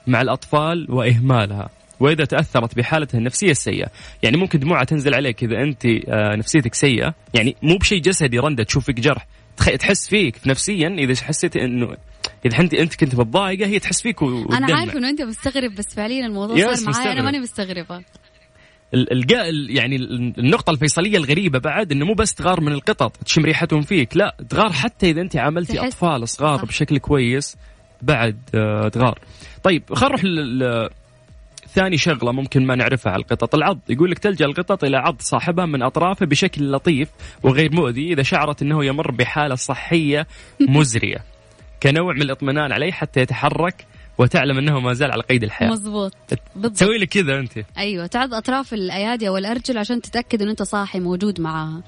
مع 0.07 0.21
الأطفال 0.21 0.87
وإهمالها 0.89 1.69
وإذا 1.99 2.25
تأثرت 2.25 2.75
بحالتها 2.75 3.17
النفسية 3.17 3.51
السيئة. 3.51 3.87
يعني 4.23 4.37
ممكن 4.37 4.59
دموعها 4.59 4.83
تنزل 4.83 5.15
عليك 5.15 5.43
إذا 5.43 5.63
أنت 5.63 5.85
آه، 5.85 6.35
نفسيتك 6.35 6.73
سيئة. 6.73 7.13
يعني 7.33 7.55
مو 7.61 7.77
بشيء 7.77 8.01
جسدي 8.01 8.39
رندة 8.39 8.63
تشوف 8.63 8.85
فيك 8.85 8.99
جرح 8.99 9.27
تحس 9.57 10.07
فيك 10.07 10.35
نفسيا 10.45 10.87
إذا 10.87 11.23
حسيت 11.23 11.57
إنه 11.57 11.97
إذا 12.45 12.59
أنت 12.59 12.73
أنت 12.73 12.95
كنت 12.95 13.15
متضايقة 13.15 13.67
هي 13.67 13.79
تحس 13.79 14.01
فيك 14.01 14.21
وتدمع. 14.21 14.57
أنا 14.57 14.75
عارفة 14.75 14.97
إنه 14.97 15.09
أنت 15.09 15.21
مستغرب 15.21 15.75
بس 15.75 15.95
فعليا 15.95 16.25
الموضوع 16.25 16.73
صار 16.73 16.93
معي 16.93 17.11
أنا 17.11 17.21
ماني 17.21 17.39
مستغربة. 17.39 18.01
القاء 18.93 19.53
يعني 19.69 19.95
النقطة 20.37 20.71
الفيصلية 20.71 21.17
الغريبة 21.17 21.59
بعد 21.59 21.91
إنه 21.91 22.05
مو 22.05 22.13
بس 22.13 22.33
تغار 22.33 22.61
من 22.61 22.71
القطط 22.71 23.17
تشم 23.17 23.45
ريحتهم 23.45 23.81
فيك، 23.81 24.17
لا 24.17 24.35
تغار 24.49 24.71
حتى 24.71 25.09
إذا 25.09 25.21
أنت 25.21 25.35
عاملتي 25.35 25.79
أطفال 25.79 26.29
صغار 26.29 26.57
صح. 26.57 26.65
بشكل 26.65 26.97
كويس. 26.97 27.57
بعد 28.01 28.38
آه، 28.56 28.89
تغار. 28.89 29.20
طيب 29.63 29.94
خلينا 29.94 30.22
نروح 30.24 30.89
ثاني 31.77 31.98
شغلة 31.98 32.32
ممكن 32.32 32.66
ما 32.66 32.75
نعرفها 32.75 33.12
على 33.12 33.22
القطط. 33.22 33.56
العض 33.56 33.80
يقول 33.89 34.12
لك 34.12 34.20
تلجأ 34.20 34.46
القطط 34.46 34.84
إلى 34.84 34.98
عض 34.98 35.16
صاحبها 35.20 35.66
من 35.66 35.82
أطرافه 35.82 36.25
بشكل 36.25 36.72
لطيف 36.72 37.10
وغير 37.44 37.75
مؤذي 37.75 38.13
إذا 38.13 38.24
شعرت 38.24 38.62
إنه 38.62 38.86
يمر 38.86 39.12
بحالة 39.12 39.56
صحية 39.56 40.27
مزرية 40.62 41.18
كنوع 41.84 42.13
من 42.13 42.22
الاطمئنان 42.22 42.72
عليه 42.72 42.92
حتى 42.92 43.20
يتحرك 43.20 43.86
وتعلم 44.18 44.58
إنه 44.58 44.80
ما 44.80 44.94
زال 44.94 45.12
على 45.12 45.24
قيد 45.24 45.44
الحياة. 45.44 45.70
مزبوط. 45.70 46.13
بالضبط. 46.56 46.75
تسوي 46.75 46.98
لك 46.98 47.08
كذا 47.08 47.39
أنت. 47.39 47.51
أيوه 47.77 48.08
تعض 48.08 48.34
أطراف 48.34 48.74
الأيادي 48.74 49.30
والارجل 49.30 49.77
عشان 49.77 50.01
تتأكد 50.01 50.42
إنه 50.42 50.51
أنت 50.51 50.63
صاحي 50.63 51.00
موجود 51.00 51.42
معاها. 51.42 51.82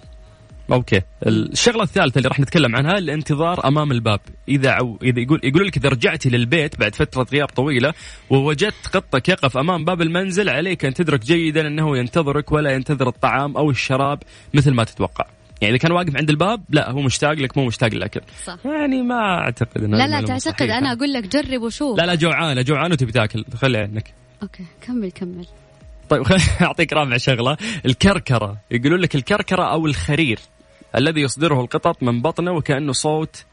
أوكي. 0.71 1.01
الشغلة 1.25 1.83
الثالثة 1.83 2.17
اللي 2.17 2.29
راح 2.29 2.39
نتكلم 2.39 2.75
عنها 2.75 2.97
الانتظار 2.97 3.67
أمام 3.67 3.91
الباب. 3.91 4.19
إذا 4.47 4.69
أو 4.69 4.99
إذا 5.03 5.19
يقول 5.19 5.39
يقول 5.43 5.67
لك 5.67 5.77
إذا 5.77 5.89
رجعتي 5.89 6.29
للبيت 6.29 6.79
بعد 6.79 6.95
فترة 6.95 7.27
غياب 7.31 7.47
طويلة 7.47 7.93
ووجدت 8.29 8.87
قطك 8.93 9.29
يقف 9.29 9.57
أمام 9.57 9.85
باب 9.85 10.01
المنزل 10.01 10.49
عليك 10.49 10.85
أن 10.85 10.93
تدرك 10.93 11.19
جيدا 11.19 11.67
أنه 11.67 11.97
ينتظرك 11.97 12.51
ولا 12.51 12.71
ينتظر 12.71 13.07
الطعام 13.07 13.57
أو 13.57 13.69
الشراب 13.69 14.19
مثل 14.53 14.71
ما 14.71 14.83
تتوقع. 14.83 15.25
يعني 15.61 15.75
إذا 15.75 15.81
كان 15.81 15.91
واقف 15.91 16.15
عند 16.17 16.29
الباب 16.29 16.61
لا 16.69 16.91
هو 16.91 17.01
مشتاق 17.01 17.33
لك 17.33 17.57
مو 17.57 17.65
مشتاق 17.65 17.89
للاكل 17.89 18.21
صح. 18.45 18.57
يعني 18.65 19.01
ما 19.01 19.37
أعتقد 19.37 19.83
إنه 19.83 19.97
لا 19.97 20.07
لا 20.07 20.21
تعتقد. 20.21 20.69
أنا 20.69 20.93
أقول 20.93 21.13
لك 21.13 21.27
جرب 21.27 21.61
وشوف. 21.61 21.97
لا 21.97 22.05
لا 22.05 22.15
جوعانة 22.15 22.61
جوعانة 22.61 22.93
وتبي 22.93 23.11
تاكل. 23.11 23.45
خلي 23.55 23.77
عنك 23.77 24.13
okay 24.43 24.63
كمل 24.81 25.11
كمل. 25.11 25.45
طيب 26.09 26.23
خليني 26.29 26.43
أعطيك 26.61 26.93
رابع 26.93 27.17
شغلة. 27.17 27.57
الكركرة. 27.85 28.57
يقولون 28.71 28.99
لك 28.99 29.15
الكركرة 29.15 29.63
أو 29.63 29.85
الخرير. 29.85 30.39
الذي 30.95 31.21
يصدره 31.21 31.61
القطط 31.61 32.03
من 32.03 32.21
بطنه 32.21 32.51
وكأنه 32.51 32.93
صوت 32.93 33.43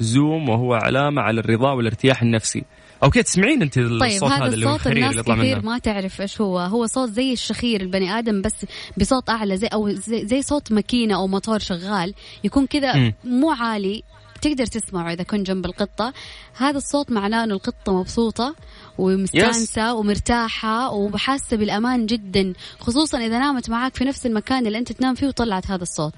زوم 0.00 0.48
وهو 0.48 0.74
علامة 0.74 1.22
على 1.22 1.40
الرضا 1.40 1.72
والارتياح 1.72 2.22
النفسي. 2.22 2.64
okay 3.02 3.22
تسمعين 3.22 3.62
أنت 3.62 3.78
الصوت 3.78 4.00
طيب 4.00 4.24
هذا, 4.24 4.44
هذا 4.44 4.54
اللي 4.54 4.66
هو 4.66 4.74
الخرير 4.74 5.10
اللي 5.10 5.22
كثير 5.22 5.62
ما 5.62 5.78
تعرف 5.78 6.20
إيش 6.20 6.40
هو. 6.40 6.58
هو 6.58 6.86
صوت 6.86 7.08
زي 7.08 7.32
الشخير 7.32 7.80
البني 7.80 8.18
آدم 8.18 8.42
بس 8.42 8.66
بصوت 8.96 9.30
أعلى 9.30 9.56
زي 9.56 9.66
أو 9.66 9.90
زي, 9.90 10.26
زي 10.26 10.42
صوت 10.42 10.72
ماكينة 10.72 11.14
أو 11.16 11.26
موتور 11.26 11.58
شغال 11.58 12.14
يكون 12.44 12.66
كذا 12.66 13.12
مو 13.24 13.50
عالي. 13.50 14.02
تقدر 14.42 14.66
تسمعه 14.66 15.12
إذا 15.12 15.22
كنت 15.22 15.46
جنب 15.46 15.66
القطة. 15.66 16.12
هذا 16.56 16.76
الصوت 16.76 17.12
معناه 17.12 17.44
إنه 17.44 17.54
القطة 17.54 17.92
مبسوطة 17.92 18.54
ومستانسة 18.98 19.94
ومرتاحة 19.94 20.90
وحاسة 20.90 21.56
بالأمان 21.56 22.06
جدا 22.06 22.52
خصوصا 22.80 23.18
إذا 23.18 23.38
نامت 23.38 23.70
معاك 23.70 23.96
في 23.96 24.04
نفس 24.04 24.26
المكان 24.26 24.66
اللي 24.66 24.78
أنت 24.78 24.92
تنام 24.92 25.14
فيه 25.14 25.26
وطلعت 25.26 25.70
هذا 25.70 25.82
الصوت. 25.82 26.14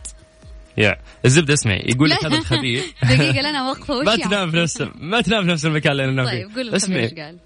يا 0.79 0.97
الزبدة 1.25 1.55
اسمعي 1.55 1.85
يقول 1.89 2.11
لك 2.11 2.25
هذا 2.25 2.39
الخبير. 2.43 2.83
دقيقة 3.03 3.41
لنا 3.51 3.69
وقفة 3.71 4.03
ما 4.03 4.17
تنام 4.17 4.51
في 4.51 4.57
نفس 4.57 4.85
ما 4.95 5.21
تنام 5.21 5.45
في 5.45 5.51
نفس 5.51 5.67
المكان 5.67 5.93
اللي 5.93 6.05
أنا 6.05 6.13
نام 6.13 6.27
فيه. 6.27 6.45
طيب 6.45 6.57
قول 6.57 6.75
اسمعي. 6.75 7.09
قال. 7.09 7.39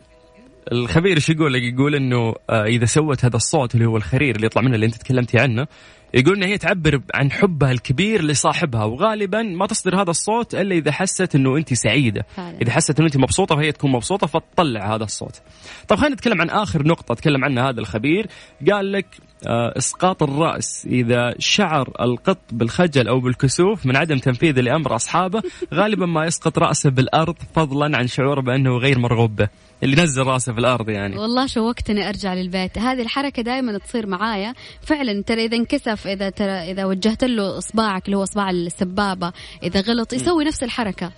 الخبير 0.73 1.17
إيش 1.17 1.31
يقول 1.31 1.53
لك؟ 1.53 1.63
يقول 1.63 1.95
إنه 1.95 2.35
آه، 2.51 2.65
إذا 2.65 2.85
سوت 2.85 3.25
هذا 3.25 3.37
الصوت 3.37 3.75
اللي 3.75 3.87
هو 3.87 3.97
الخرير 3.97 4.37
اللي 4.37 4.47
يطلع 4.47 4.63
منه 4.63 4.75
اللي 4.75 4.87
أنت 4.87 4.95
تكلمتي 4.95 5.39
عنه 5.39 5.67
يقول 6.15 6.37
ان 6.37 6.43
هي 6.43 6.59
تعبر 6.59 7.01
عن 7.15 7.33
حبها 7.33 7.73
الكبير 7.73 8.23
لصاحبها 8.23 8.85
وغالبا 8.85 9.43
ما 9.43 9.67
تصدر 9.67 10.03
هذا 10.03 10.11
الصوت 10.11 10.55
إلا 10.55 10.75
إذا 10.75 10.93
حست 10.93 11.35
إنه 11.35 11.57
أنت 11.57 11.75
سعيدة. 11.75 12.25
فعلا. 12.37 12.61
إذا 12.63 12.73
حست 12.73 12.99
إنه 12.99 13.07
أنت 13.07 13.17
مبسوطة 13.17 13.57
فهي 13.57 13.73
تكون 13.73 13.93
مبسوطة 13.93 14.27
فتطلع 14.27 14.95
هذا 14.95 15.05
الصوت. 15.05 15.41
طب 15.89 15.97
خلينا 15.97 16.15
نتكلم 16.15 16.41
عن 16.41 16.51
آخر 16.51 16.87
نقطة 16.87 17.15
تكلم 17.15 17.45
عنها 17.45 17.71
هذا 17.71 17.81
الخبير. 17.81 18.27
قال 18.71 18.93
لك 18.93 19.07
إسقاط 19.47 20.23
الرأس 20.23 20.87
إذا 20.87 21.35
شعر 21.39 21.93
القط 22.01 22.39
بالخجل 22.53 23.09
أو 23.09 23.21
بالكسوف 23.21 23.87
من 23.87 23.97
عدم 23.97 24.19
تنفيذه 24.19 24.61
لأمر 24.61 24.97
أصحابه 24.97 25.43
غالبا 25.75 26.07
ما 26.07 26.25
يسقط 26.25 26.59
رأسه 26.59 26.91
بالأرض 26.91 27.37
فضلا 27.55 27.99
عن 27.99 28.07
شعوره 28.07 28.41
بأنه 28.41 28.77
غير 28.77 28.99
مرغوب 28.99 29.37
به 29.37 29.49
اللي 29.83 30.03
نزل 30.03 30.23
رأسه 30.23 30.53
في 30.53 30.59
الأرض 30.59 30.89
يعني. 30.89 31.19
والله 31.19 31.47
شوقتني 31.47 32.09
أرجع 32.09 32.35
للبيت. 32.35 32.79
هذه 32.79 33.03
الحركة 33.03 33.43
دائما 33.43 33.79
تصير 33.79 34.07
معايا. 34.07 34.55
فعلا 34.83 35.23
ترى 35.23 35.45
إذا 35.45 35.57
انكسف 35.57 36.07
إذا 36.07 36.31
ترى 36.31 36.51
إذا 36.51 36.85
وجهت 36.85 37.25
له 37.25 37.59
إصبعك 37.59 38.07
اللي 38.07 38.17
هو 38.17 38.23
إصبع 38.23 38.51
السبابة 38.51 39.33
إذا 39.63 39.81
غلط 39.81 40.13
يسوي 40.13 40.45
نفس 40.45 40.63
الحركة. 40.63 41.13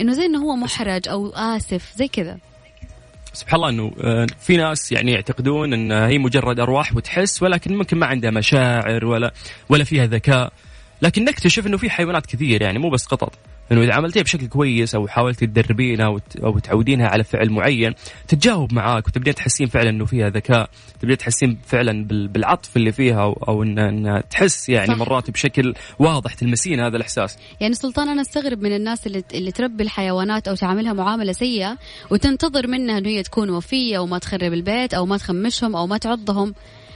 إنه 0.00 0.12
زي 0.12 0.26
إنه 0.26 0.38
هو 0.38 0.56
محرج 0.56 1.08
أو 1.08 1.28
آسف 1.28 1.92
زي 1.96 2.08
كذا. 2.08 2.38
سبحان 3.34 3.56
الله 3.56 3.68
إنه 3.68 3.92
آه، 4.00 4.26
في 4.40 4.56
ناس 4.56 4.92
يعني 4.92 5.12
يعتقدون 5.12 5.72
إن 5.72 5.92
هي 5.92 6.18
مجرد 6.18 6.60
أرواح 6.60 6.96
وتحس 6.96 7.42
ولكن 7.42 7.76
ممكن 7.76 7.98
ما 7.98 8.06
عندها 8.06 8.30
مشاعر 8.30 9.04
ولا 9.04 9.32
ولا 9.68 9.84
فيها 9.84 10.06
ذكاء. 10.06 10.52
لكن 11.02 11.24
نكتشف 11.24 11.66
إنه 11.66 11.76
في 11.76 11.90
حيوانات 11.90 12.26
كثير 12.26 12.62
يعني 12.62 12.78
مو 12.78 12.90
بس 12.90 13.06
قطط. 13.06 13.32
إنه 13.72 13.82
إذا 13.82 13.94
عملتيها 13.94 14.22
بشكل 14.22 14.46
كويس 14.46 14.94
أو 14.94 15.08
حاولتي 15.08 15.46
تدربينها 15.46 16.20
أو 16.44 16.58
تعودينها 16.58 17.06
على 17.08 17.24
فعل 17.24 17.50
معين 17.50 17.94
تتجاوب 18.28 18.72
معاك 18.72 19.06
وتبدين 19.06 19.34
تحسين 19.34 19.66
فعلا 19.66 19.90
إنه 19.90 20.04
فيها 20.04 20.30
ذكاء 20.30 20.70
تبدين 21.00 21.18
تحسين 21.18 21.58
فعلا 21.66 22.04
بالعطف 22.06 22.76
اللي 22.76 22.92
فيها 22.92 23.34
أو, 23.48 23.62
انها 23.62 24.20
تحس 24.20 24.68
يعني 24.68 24.86
صح. 24.86 24.96
مرات 24.96 25.30
بشكل 25.30 25.74
واضح 25.98 26.34
تلمسين 26.34 26.80
هذا 26.80 26.96
الإحساس. 26.96 27.38
يعني 27.60 27.74
سلطان 27.74 28.08
أنا 28.08 28.22
أستغرب 28.22 28.62
من 28.62 28.76
الناس 28.76 29.06
اللي 29.06 29.24
اللي 29.34 29.52
تربي 29.52 29.82
الحيوانات 29.82 30.48
أو 30.48 30.54
تعاملها 30.54 30.92
معاملة 30.92 31.32
سيئة 31.32 31.78
وتنتظر 32.10 32.66
منها 32.66 32.98
إنه 32.98 33.08
هي 33.08 33.22
تكون 33.22 33.50
وفية 33.50 33.98
وما 33.98 34.18
تخرب 34.18 34.52
البيت 34.52 34.94
أو 34.94 35.06
ما 35.06 35.16
تخمشهم 35.16 35.76
أو 35.76 35.86
ما 35.86 35.98
تعضهم. 35.98 36.54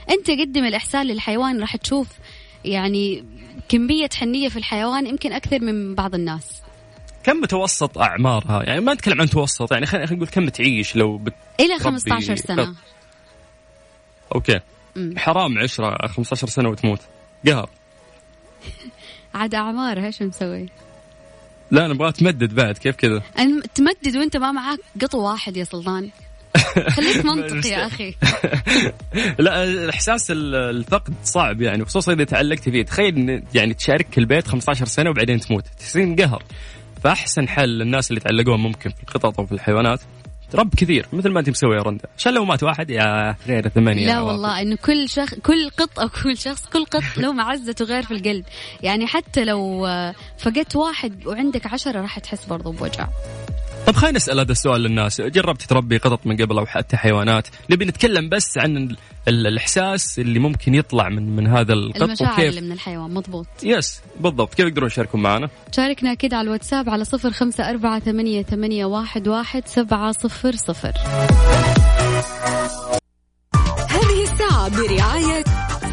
أنت 0.09 0.31
قدم 0.31 0.65
الإحسان 0.65 1.05
للحيوان 1.05 1.59
راح 1.59 1.75
تشوف 1.75 2.07
يعني 2.65 3.23
كمية 3.69 4.09
حنية 4.13 4.49
في 4.49 4.57
الحيوان 4.57 5.07
يمكن 5.07 5.33
أكثر 5.33 5.59
من 5.59 5.95
بعض 5.95 6.15
الناس. 6.15 6.61
كم 7.23 7.37
متوسط 7.37 7.97
أعمارها؟ 7.97 8.63
يعني 8.63 8.81
ما 8.81 8.93
نتكلم 8.93 9.21
عن 9.21 9.27
متوسط 9.27 9.71
يعني 9.71 9.85
خلينا 9.85 10.13
نقول 10.13 10.27
كم 10.27 10.49
تعيش 10.49 10.95
لو 10.95 11.17
بت 11.17 11.33
إلى 11.59 11.79
15 11.79 12.35
سنة. 12.35 12.75
أوكي. 14.35 14.59
مم. 14.95 15.13
حرام 15.17 15.57
عشرة 15.57 16.07
15 16.07 16.47
سنة 16.47 16.69
وتموت. 16.69 16.99
قهر. 17.47 17.69
عاد 19.35 19.55
أعمارها 19.55 20.05
إيش 20.05 20.21
نسوي؟ 20.21 20.69
لا 21.71 21.87
نبغى 21.87 22.11
تمدد 22.11 22.55
بعد 22.55 22.77
كيف 22.77 22.95
كذا؟ 22.95 23.23
تمدد 23.75 24.17
وأنت 24.17 24.37
ما 24.37 24.51
معاك 24.51 24.79
قطو 25.01 25.19
واحد 25.19 25.57
يا 25.57 25.63
سلطان. 25.63 26.09
خليك 26.95 27.25
منطقي 27.25 27.69
يا 27.69 27.87
أخي. 27.87 28.15
لا 29.39 29.89
احساس 29.89 30.31
الفقد 30.31 31.13
صعب 31.23 31.61
يعني 31.61 31.85
خصوصا 31.85 32.13
إذا 32.13 32.23
تعلقت 32.23 32.69
فيه. 32.69 32.83
تخيل 32.83 33.43
يعني 33.53 33.73
تشارك 33.73 34.17
البيت 34.17 34.47
15 34.47 34.85
سنة 34.85 35.09
وبعدين 35.09 35.39
تموت. 35.39 35.67
تصير 35.67 36.13
قهر. 36.13 36.43
فأحسن 37.03 37.47
حل 37.47 37.69
للناس 37.69 38.09
اللي 38.09 38.21
تعلقون 38.21 38.59
ممكن 38.59 38.89
في 38.89 39.03
القطط 39.03 39.39
أو 39.39 39.45
في 39.45 39.51
الحيوانات 39.51 39.99
رب 40.55 40.75
كثير 40.75 41.05
مثل 41.13 41.29
ما 41.29 41.39
أنت 41.39 41.49
مسوي 41.49 41.75
يا 41.75 41.81
رندا. 41.81 42.09
عشان 42.17 42.33
لو 42.33 42.45
مات 42.45 42.63
واحد 42.63 42.89
يا 42.89 43.35
غير 43.47 43.69
ثمانية 43.69 44.07
لا 44.07 44.21
والله 44.21 44.61
انه 44.61 44.75
كل 44.75 45.09
شخص 45.09 45.33
كل 45.33 45.69
قط 45.77 45.99
أو 45.99 46.09
كل 46.09 46.37
شخص 46.37 46.65
كل 46.65 46.85
قط 46.85 47.03
له 47.17 47.33
معزته 47.33 47.85
غير 47.85 48.03
في 48.03 48.11
القلب. 48.11 48.45
يعني 48.83 49.07
حتى 49.07 49.45
لو 49.45 49.87
فقدت 50.37 50.75
واحد 50.75 51.27
وعندك 51.27 51.73
عشرة 51.73 52.01
راح 52.01 52.19
تحس 52.19 52.45
برضو 52.45 52.71
بوجع. 52.71 53.07
طب 53.89 53.95
خلينا 53.95 54.15
نسال 54.15 54.39
هذا 54.39 54.51
السؤال 54.51 54.81
للناس. 54.81 55.21
جربت 55.21 55.61
تربي 55.61 55.97
قطط 55.97 56.27
من 56.27 56.37
قبل 56.37 56.57
أو 56.57 56.65
حتى 56.65 56.97
حيوانات؟ 56.97 57.47
نبي 57.69 57.85
نتكلم 57.85 58.29
بس 58.29 58.57
عن 58.57 58.95
الإحساس 59.27 60.19
اللي 60.19 60.39
ممكن 60.39 60.75
يطلع 60.75 61.09
من 61.09 61.35
من 61.35 61.47
هذا 61.47 61.73
القط 61.73 62.01
المشاعر 62.01 62.33
وكيف 62.33 62.49
اللي 62.49 62.61
من 62.61 62.71
الحيوان 62.71 63.13
مضبوط. 63.13 63.47
yes 63.63 64.01
بالضبط. 64.19 64.53
كيف 64.53 64.65
يقدرون 64.65 64.87
يشاركون 64.87 65.21
معنا؟ 65.21 65.49
شاركنا 65.75 66.13
كده 66.13 66.37
على 66.37 66.45
الواتساب 66.45 66.89
على 66.89 67.05
صفر 67.05 67.31
خمسة 67.31 67.69
أربعة 67.69 67.99
ثمانية, 67.99 68.43
ثمانية 68.43 68.85
واحد, 68.85 69.27
واحد 69.27 69.67
سبعة 69.67 70.11
صفر 70.11 70.55
صفر. 70.55 70.93
هذه 73.89 74.23
الساعة 74.23 74.69
برعاية 74.69 75.43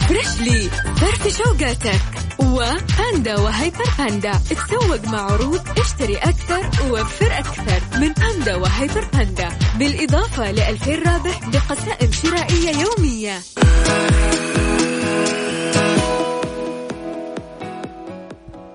Freshly 0.08 0.70
فرفش 0.96 1.38
اوقاتك 1.38 2.25
وباندا 2.38 3.40
و 3.40 3.48
Hyper 3.48 3.84
باندا. 3.98 4.32
تسوق 4.32 5.04
مع 5.08 5.20
عروض 5.20 5.60
اشتري 5.78 6.16
أكثر 6.16 6.70
ووفر 6.90 7.38
أكثر. 7.38 7.80
من 8.00 8.12
باندا 8.12 8.54
و 8.54 8.63
Hyper 8.63 9.04
باندا. 9.12 9.48
بالإضافة 9.78 10.50
لألفين 10.50 11.02
رابح 11.06 11.40
بقسائم 11.49 12.12
شرائية 12.12 12.70
يومية. 12.70 13.38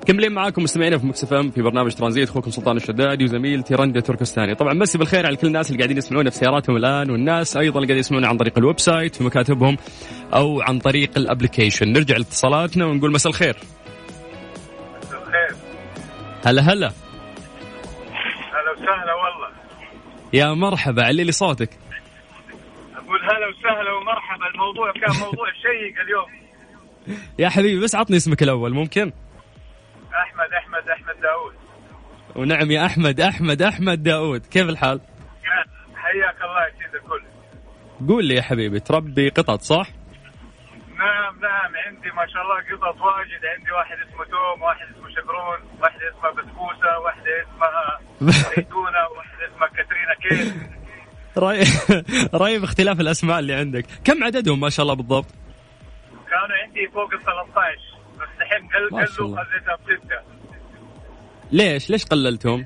مكملين 0.08 0.32
معاكم 0.32 0.64
مستمعينا 0.64 0.98
في 0.98 1.06
Mix 1.06 1.34
FM 1.34 1.52
في 1.52 1.62
برنامج 1.62 1.94
ترانزيت 1.94 2.30
أخوكم 2.30 2.52
سلطان 2.52 2.78
الشدادي 2.78 3.24
وزميلتي 3.24 3.76
رندا 3.76 4.00
تركستاني. 4.00 4.56
طبعا 4.56 4.74
مسي 4.74 4.98
بالخير 4.98 5.26
على 5.26 5.36
كل 5.36 5.48
الناس 5.48 5.68
اللي 5.68 5.78
قاعدين 5.78 5.98
يسمعونا 5.98 6.30
في 6.30 6.38
سياراتهم 6.38 6.78
الآن 6.78 7.12
والناس 7.12 7.58
أيضا 7.58 7.76
اللي 7.76 7.88
قاعدين 7.88 7.98
يسمعونا 7.98 8.28
عن 8.28 8.38
طريق 8.38 8.58
ال 8.58 8.80
website 8.80 9.15
في 9.16 9.24
مكاتبهم 9.24 9.78
أو 10.34 10.62
عن 10.62 10.80
طريق 10.80 11.12
ال 11.17 11.23
application. 11.23 11.94
نرجع 11.94 12.18
لاتصالاتنا 12.18 12.86
ونقول 12.86 13.12
مساء 13.12 13.30
الخير 13.30 13.56
مساء 15.04 15.22
الخير. 15.22 15.56
هلا 16.46 16.62
هلا. 16.62 16.92
هلا 18.52 18.72
وسهلا 18.74 19.14
والله. 19.14 19.50
يا 20.34 20.54
مرحبا 20.54 21.04
علي 21.04 21.24
لي 21.24 21.32
صوتك. 21.32 21.70
أقول 22.96 23.20
هلا 23.24 23.48
وسهلا 23.48 23.94
ومرحبا 23.94 24.48
الموضوع 24.54 24.92
كان 24.92 25.20
موضوع 25.20 25.48
شيق 25.52 26.02
اليوم. 26.06 26.42
يا 27.40 27.50
حبيبي 27.50 27.80
بس 27.80 27.96
عطني 27.96 28.18
اسمك 28.18 28.44
الأول 28.44 28.74
ممكن؟ 28.74 29.12
أحمد 30.22 30.54
أحمد 30.54 30.90
أحمد 30.90 31.22
داوود. 31.22 31.54
ونعم 32.36 32.72
يا 32.72 32.86
أحمد 32.86 33.20
أحمد 33.22 33.62
أحمد 33.62 34.04
داوود. 34.04 34.46
كيف 34.46 34.70
الحال؟ 34.70 35.02
حياك 35.96 36.36
الله 36.42 36.62
يا 36.66 36.72
سيد 36.72 36.96
الكل. 36.96 37.24
قول 38.08 38.26
لي 38.26 38.36
يا 38.36 38.42
حبيبي 38.42 38.80
تربي 38.80 39.30
قطط 39.30 39.62
صح؟ 39.62 39.88
نعم 40.98 41.40
نعم. 41.42 41.72
عندي 41.88 42.10
ما 42.12 42.26
شاء 42.28 42.42
الله 42.42 42.56
قطط 42.78 43.02
واجد. 43.02 43.46
عندي 43.58 43.72
واحد 43.72 43.98
اسمه 44.08 44.26
توم 44.26 44.62
واحد 44.62 44.86
اسمه 44.96 45.10
شقرون 45.10 45.80
واحدة 45.82 46.10
اسمها 46.10 46.32
بسبوسة 46.32 47.00
واحدة 47.06 47.32
اسمها 47.42 48.00
زيتونة 48.56 49.00
واحدة 49.18 49.48
اسمها 49.56 49.68
كاترينا 49.68 50.14
كيف 50.22 50.56
رأي 51.38 51.64
رأي 52.44 52.60
باختلاف 52.60 53.00
الأسماء 53.00 53.40
اللي 53.40 53.54
عندك. 53.54 53.86
كم 54.06 54.24
عددهم 54.24 54.60
ما 54.60 54.70
شاء 54.70 54.84
الله 54.84 54.96
بالضبط؟ 54.96 55.26
كانوا 56.30 56.58
عندي 56.64 56.88
فوق 56.94 57.14
ال 57.14 57.20
13 57.20 57.42
بس 57.56 58.01
الحين 58.52 58.70
قل 58.70 58.90
قلوا 58.90 59.44
خليتها 59.44 59.76
بستة 59.76 60.22
ليش؟ 61.52 61.90
ليش 61.90 62.06
قللتهم؟ 62.06 62.66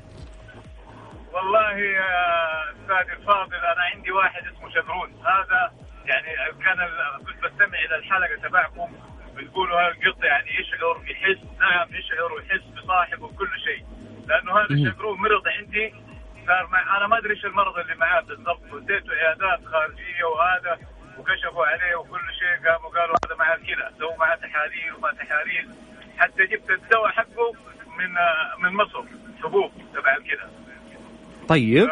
والله 1.33 1.71
يا 1.71 2.71
أستاذ 2.71 3.11
الفاضل 3.19 3.55
أنا 3.55 3.81
عندي 3.93 4.11
واحد 4.11 4.41
اسمه 4.47 4.69
شقرون 4.69 5.13
هذا 5.25 5.71
يعني 6.05 6.27
كان 6.65 6.77
كنت 7.25 7.43
بستمع 7.43 7.79
إلى 7.79 7.95
الحلقة 7.95 8.47
تبعكم. 8.49 8.95
بتقولوا 9.35 9.81
هذا 9.81 9.87
القط 9.91 10.23
يعني 10.23 10.49
يشعر 10.59 11.03
يحس 11.07 11.43
نعم 11.59 11.87
يشعر 11.95 12.33
ويحس 12.33 12.63
بصاحبه 12.77 13.25
وكل 13.25 13.49
شيء. 13.65 13.85
لأنه 14.27 14.59
هذا 14.59 14.69
الشقرون 14.69 15.19
مرض 15.19 15.47
عندي. 15.47 15.93
صار 16.47 16.67
مع 16.67 16.97
أنا 16.97 17.07
ما 17.07 17.17
أدري 17.17 17.33
إيش 17.33 17.45
المرض 17.45 17.77
اللي 17.77 17.95
معاه 17.95 18.21
بالضبط. 18.21 18.73
وديته 18.73 19.11
عيادات 19.13 19.65
خارجية 19.65 20.23
وهذا. 20.23 20.79
وكشفوا 21.19 21.65
عليه 21.65 21.95
وكل 21.95 22.25
شيء 22.39 22.69
قاموا 22.69 22.89
قالوا 22.89 23.15
هذا 23.25 23.35
معاه 23.35 23.55
كذا 23.55 23.91
سووا 23.99 24.17
معاه 24.19 24.35
تحاليل 24.35 24.93
وما 24.97 25.11
تحاليل 25.11 25.69
حتى 26.17 26.43
جبت 26.45 26.69
الدواء 26.69 27.11
حقه 27.11 27.51
من 27.97 28.11
من 28.63 28.77
مصر 28.77 29.03
حبوب 29.43 29.71
تبع 29.93 30.15
كذا 30.29 30.49
طيب. 31.47 31.87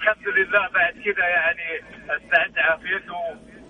الحمد 0.00 0.28
لله 0.28 0.68
بعد 0.74 0.94
كذا 1.04 1.26
يعني 1.28 1.68
استعد 2.16 2.58
عافيته 2.58 3.20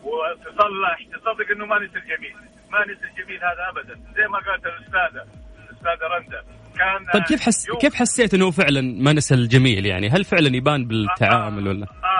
وتصلح. 0.02 0.98
تصدق 1.12 1.50
إنه 1.50 1.66
ما 1.66 1.78
نسى 1.78 1.98
الجميل 1.98 2.36
ما 2.70 2.80
نسى 2.82 3.04
الجميل 3.10 3.38
هذا 3.44 3.68
ابدا. 3.68 3.94
زي 4.16 4.28
ما 4.28 4.38
قالت 4.38 4.66
الأستاذة 4.66 5.22
الأستاذة 5.64 6.06
رندا. 6.16 6.42
كان 6.78 7.12
طيب 7.12 7.22
كيف 7.22 7.40
حس 7.40 7.70
كيف 7.80 7.94
حسيت 7.94 8.34
إنه 8.34 8.50
فعلا 8.50 8.80
ما 8.80 9.12
نسى 9.12 9.34
الجميل 9.34 9.86
يعني؟ 9.86 10.08
هل 10.08 10.24
فعلا 10.24 10.56
يبان 10.56 10.84
بالتعامل 10.84 11.68
ولا؟ 11.68 11.86
آه 11.86 12.06
آه 12.06 12.15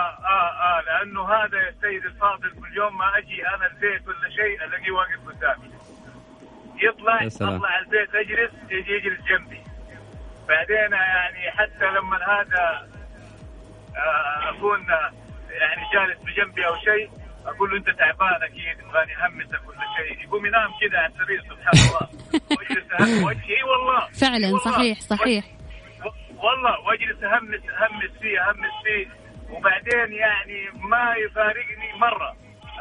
لأنه 1.07 1.33
هذا 1.33 1.57
يا 1.57 1.75
سيد 1.81 2.05
الفاضل 2.05 2.49
كل 2.59 2.77
يوم 2.77 2.97
ما 2.97 3.17
أجي 3.17 3.47
أنا 3.47 3.65
البيت 3.67 4.07
ولا 4.07 4.29
شيء 4.29 4.63
ألاقيه 4.65 4.91
واقف 4.91 5.27
قدامي. 5.27 5.71
يطلع 6.83 7.25
أطلع 7.25 7.79
البيت 7.79 8.15
أجلس 8.15 8.51
يجي 8.71 8.91
يجلس 8.91 9.19
جنبي. 9.29 9.61
بعدين 10.47 10.91
يعني 10.91 11.51
حتى 11.51 11.85
لما 11.85 12.17
هذا 12.17 12.87
آه، 13.97 14.49
أكون 14.49 14.85
يعني 15.49 15.81
جالس 15.93 16.19
بجنبي 16.21 16.67
أو 16.67 16.75
شيء 16.75 17.09
أقول 17.45 17.71
له 17.71 17.77
أنت 17.77 17.89
تعبان 17.89 18.43
أكيد 18.43 18.77
تبغاني 18.77 19.11
اهمسك 19.17 19.67
ولا 19.67 19.85
شيء. 19.97 20.23
يقوم 20.27 20.45
ينام 20.45 20.69
كذا 20.81 20.97
على 20.99 21.13
السرير 21.13 21.41
سبحان 21.41 21.73
الله. 21.87 22.09
وأجلس 22.51 23.23
وجهي 23.23 23.57
إي 23.57 23.63
والله. 23.63 24.07
فعلا 24.21 24.47
والله. 24.47 24.59
صحيح 24.71 24.99
صحيح. 24.99 25.45
والله 26.37 26.79
وأجلس 26.79 27.23
اهمس 27.23 27.61
أهمس 27.69 28.11
فيه 28.21 28.49
أهمس 28.49 28.73
فيه. 28.83 29.26
وبعدين 29.49 30.13
يعني 30.13 30.69
ما 30.73 31.15
يفارقني 31.15 31.93
مرة. 31.95 32.35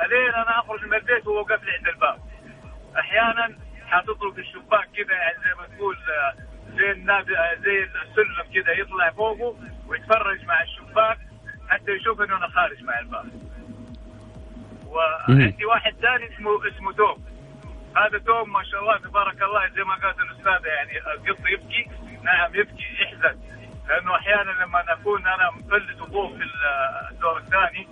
الين 0.05 0.35
أنا 0.35 0.59
أخرج 0.59 0.85
من 0.85 0.95
البيت 0.95 1.27
وهو 1.27 1.43
قافل 1.43 1.71
عند 1.71 1.89
الباب. 1.89 2.19
أحيانا 2.99 3.57
حاطط 3.87 4.23
له 4.23 4.33
في 4.33 4.41
الشباك 4.41 4.89
كذا 4.97 5.15
يعني 5.15 5.39
زي 5.45 5.55
ما 5.55 5.77
تقول 5.77 5.97
زي 6.77 6.91
النادي 6.91 7.33
زي 7.65 7.83
السلم 7.83 8.53
كذا 8.55 8.73
يطلع 8.73 9.11
فوقه 9.11 9.57
ويتفرج 9.87 10.45
مع 10.45 10.63
الشباك 10.63 11.19
حتى 11.69 11.91
يشوف 11.93 12.21
إنه 12.21 12.37
أنا 12.37 12.49
خارج 12.49 12.83
مع 12.83 12.99
الباب. 12.99 13.27
وعندي 14.87 15.65
واحد 15.65 15.95
ثاني 16.03 16.35
اسمه 16.35 16.69
اسمه 16.69 16.93
توم. 16.93 17.25
هذا 17.97 18.19
توم 18.19 18.53
ما 18.53 18.63
شاء 18.63 18.81
الله 18.81 18.99
تبارك 18.99 19.43
الله 19.43 19.69
زي 19.69 19.85
ما 19.85 19.95
قالت 19.95 20.21
الأستاذة 20.21 20.67
يعني 20.67 20.99
القط 20.99 21.47
يبكي 21.47 21.91
نعم 22.23 22.55
يبكي 22.55 22.85
يحزن. 23.01 23.39
لأنه 23.89 24.17
أحيانا 24.17 24.51
لما 24.51 24.93
اكون 24.93 25.27
أنا 25.27 25.51
مفلت 25.51 26.01
وفوق 26.01 26.37
في 26.37 26.43
الدور 27.11 27.39
الثاني 27.39 27.89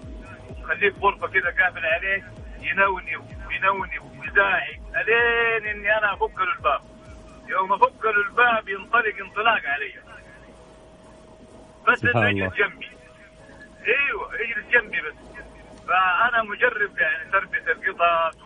خليه 0.69 0.91
في 0.91 1.01
غرفة 1.01 1.27
كذا 1.27 1.65
قافل 1.65 1.87
عليه 1.87 2.25
ينوني 2.61 3.17
وينوني 3.17 3.99
ويزاعق 3.99 4.79
ألين 5.01 5.67
إني 5.69 5.99
أنا 5.99 6.15
أفك 6.15 6.39
له 6.39 6.53
الباب. 6.57 6.81
يوم 7.49 7.73
أفك 7.73 8.05
له 8.05 8.11
الباب 8.29 8.69
ينطلق 8.69 9.15
انطلاق 9.21 9.63
علي. 9.67 9.95
بس 11.89 12.05
إنه 12.05 12.29
يجلس 12.29 12.55
جنبي. 12.55 12.89
أيوه 13.87 14.35
يجلس 14.41 14.67
جنبي 14.73 15.01
بس. 15.01 15.15
فأنا 15.89 16.43
مجرب 16.43 16.99
يعني 16.99 17.31
تربية 17.31 17.73
القطط 17.73 18.39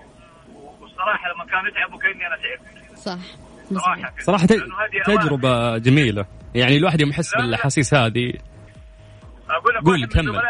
والصراحة 0.80 1.32
لما 1.32 1.44
كانوا 1.44 1.68
يتعبوا 1.68 1.98
كاني 1.98 2.26
أنا 2.26 2.36
تعبت. 2.36 2.98
صح. 2.98 3.18
صراحة 3.74 4.12
صراحة 4.18 4.46
تجربة 5.04 5.78
جميلة. 5.78 6.26
يعني 6.58 6.76
الواحد 6.76 7.00
يوم 7.00 7.10
يحس 7.10 7.34
بالأحاسيس 7.36 7.94
هذه. 7.94 8.32
أقول 9.50 9.74
لك 9.74 9.82
قول 9.84 10.06
كمل. 10.06 10.40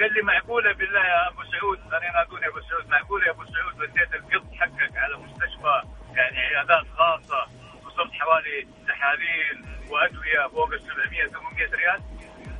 قال 0.00 0.12
لي 0.14 0.22
معقولة 0.22 0.72
بالله 0.72 1.00
يا 1.00 1.28
أبو 1.28 1.42
سعود؟ 1.52 1.78
أنا 1.78 2.12
نادوني 2.12 2.46
أبو 2.48 2.60
سعود 2.68 2.86
معقولة 2.90 3.26
يا 3.26 3.30
أبو 3.30 3.44
سعود 3.44 3.74
وديت 3.80 4.14
القط 4.14 4.44
حقك 4.60 4.96
على 4.96 5.14
مستشفى؟ 5.24 5.76
يعني 6.16 6.38
عيادات 6.38 6.86
خاصة 6.98 7.40
وصرت 7.84 8.12
حوالي 8.20 8.66
تحاليل 8.88 9.56
وأدوية 9.90 10.48
فوق 10.52 10.72
ال 10.72 10.80
700 10.80 11.28
800 11.28 11.74
ريال. 11.80 12.00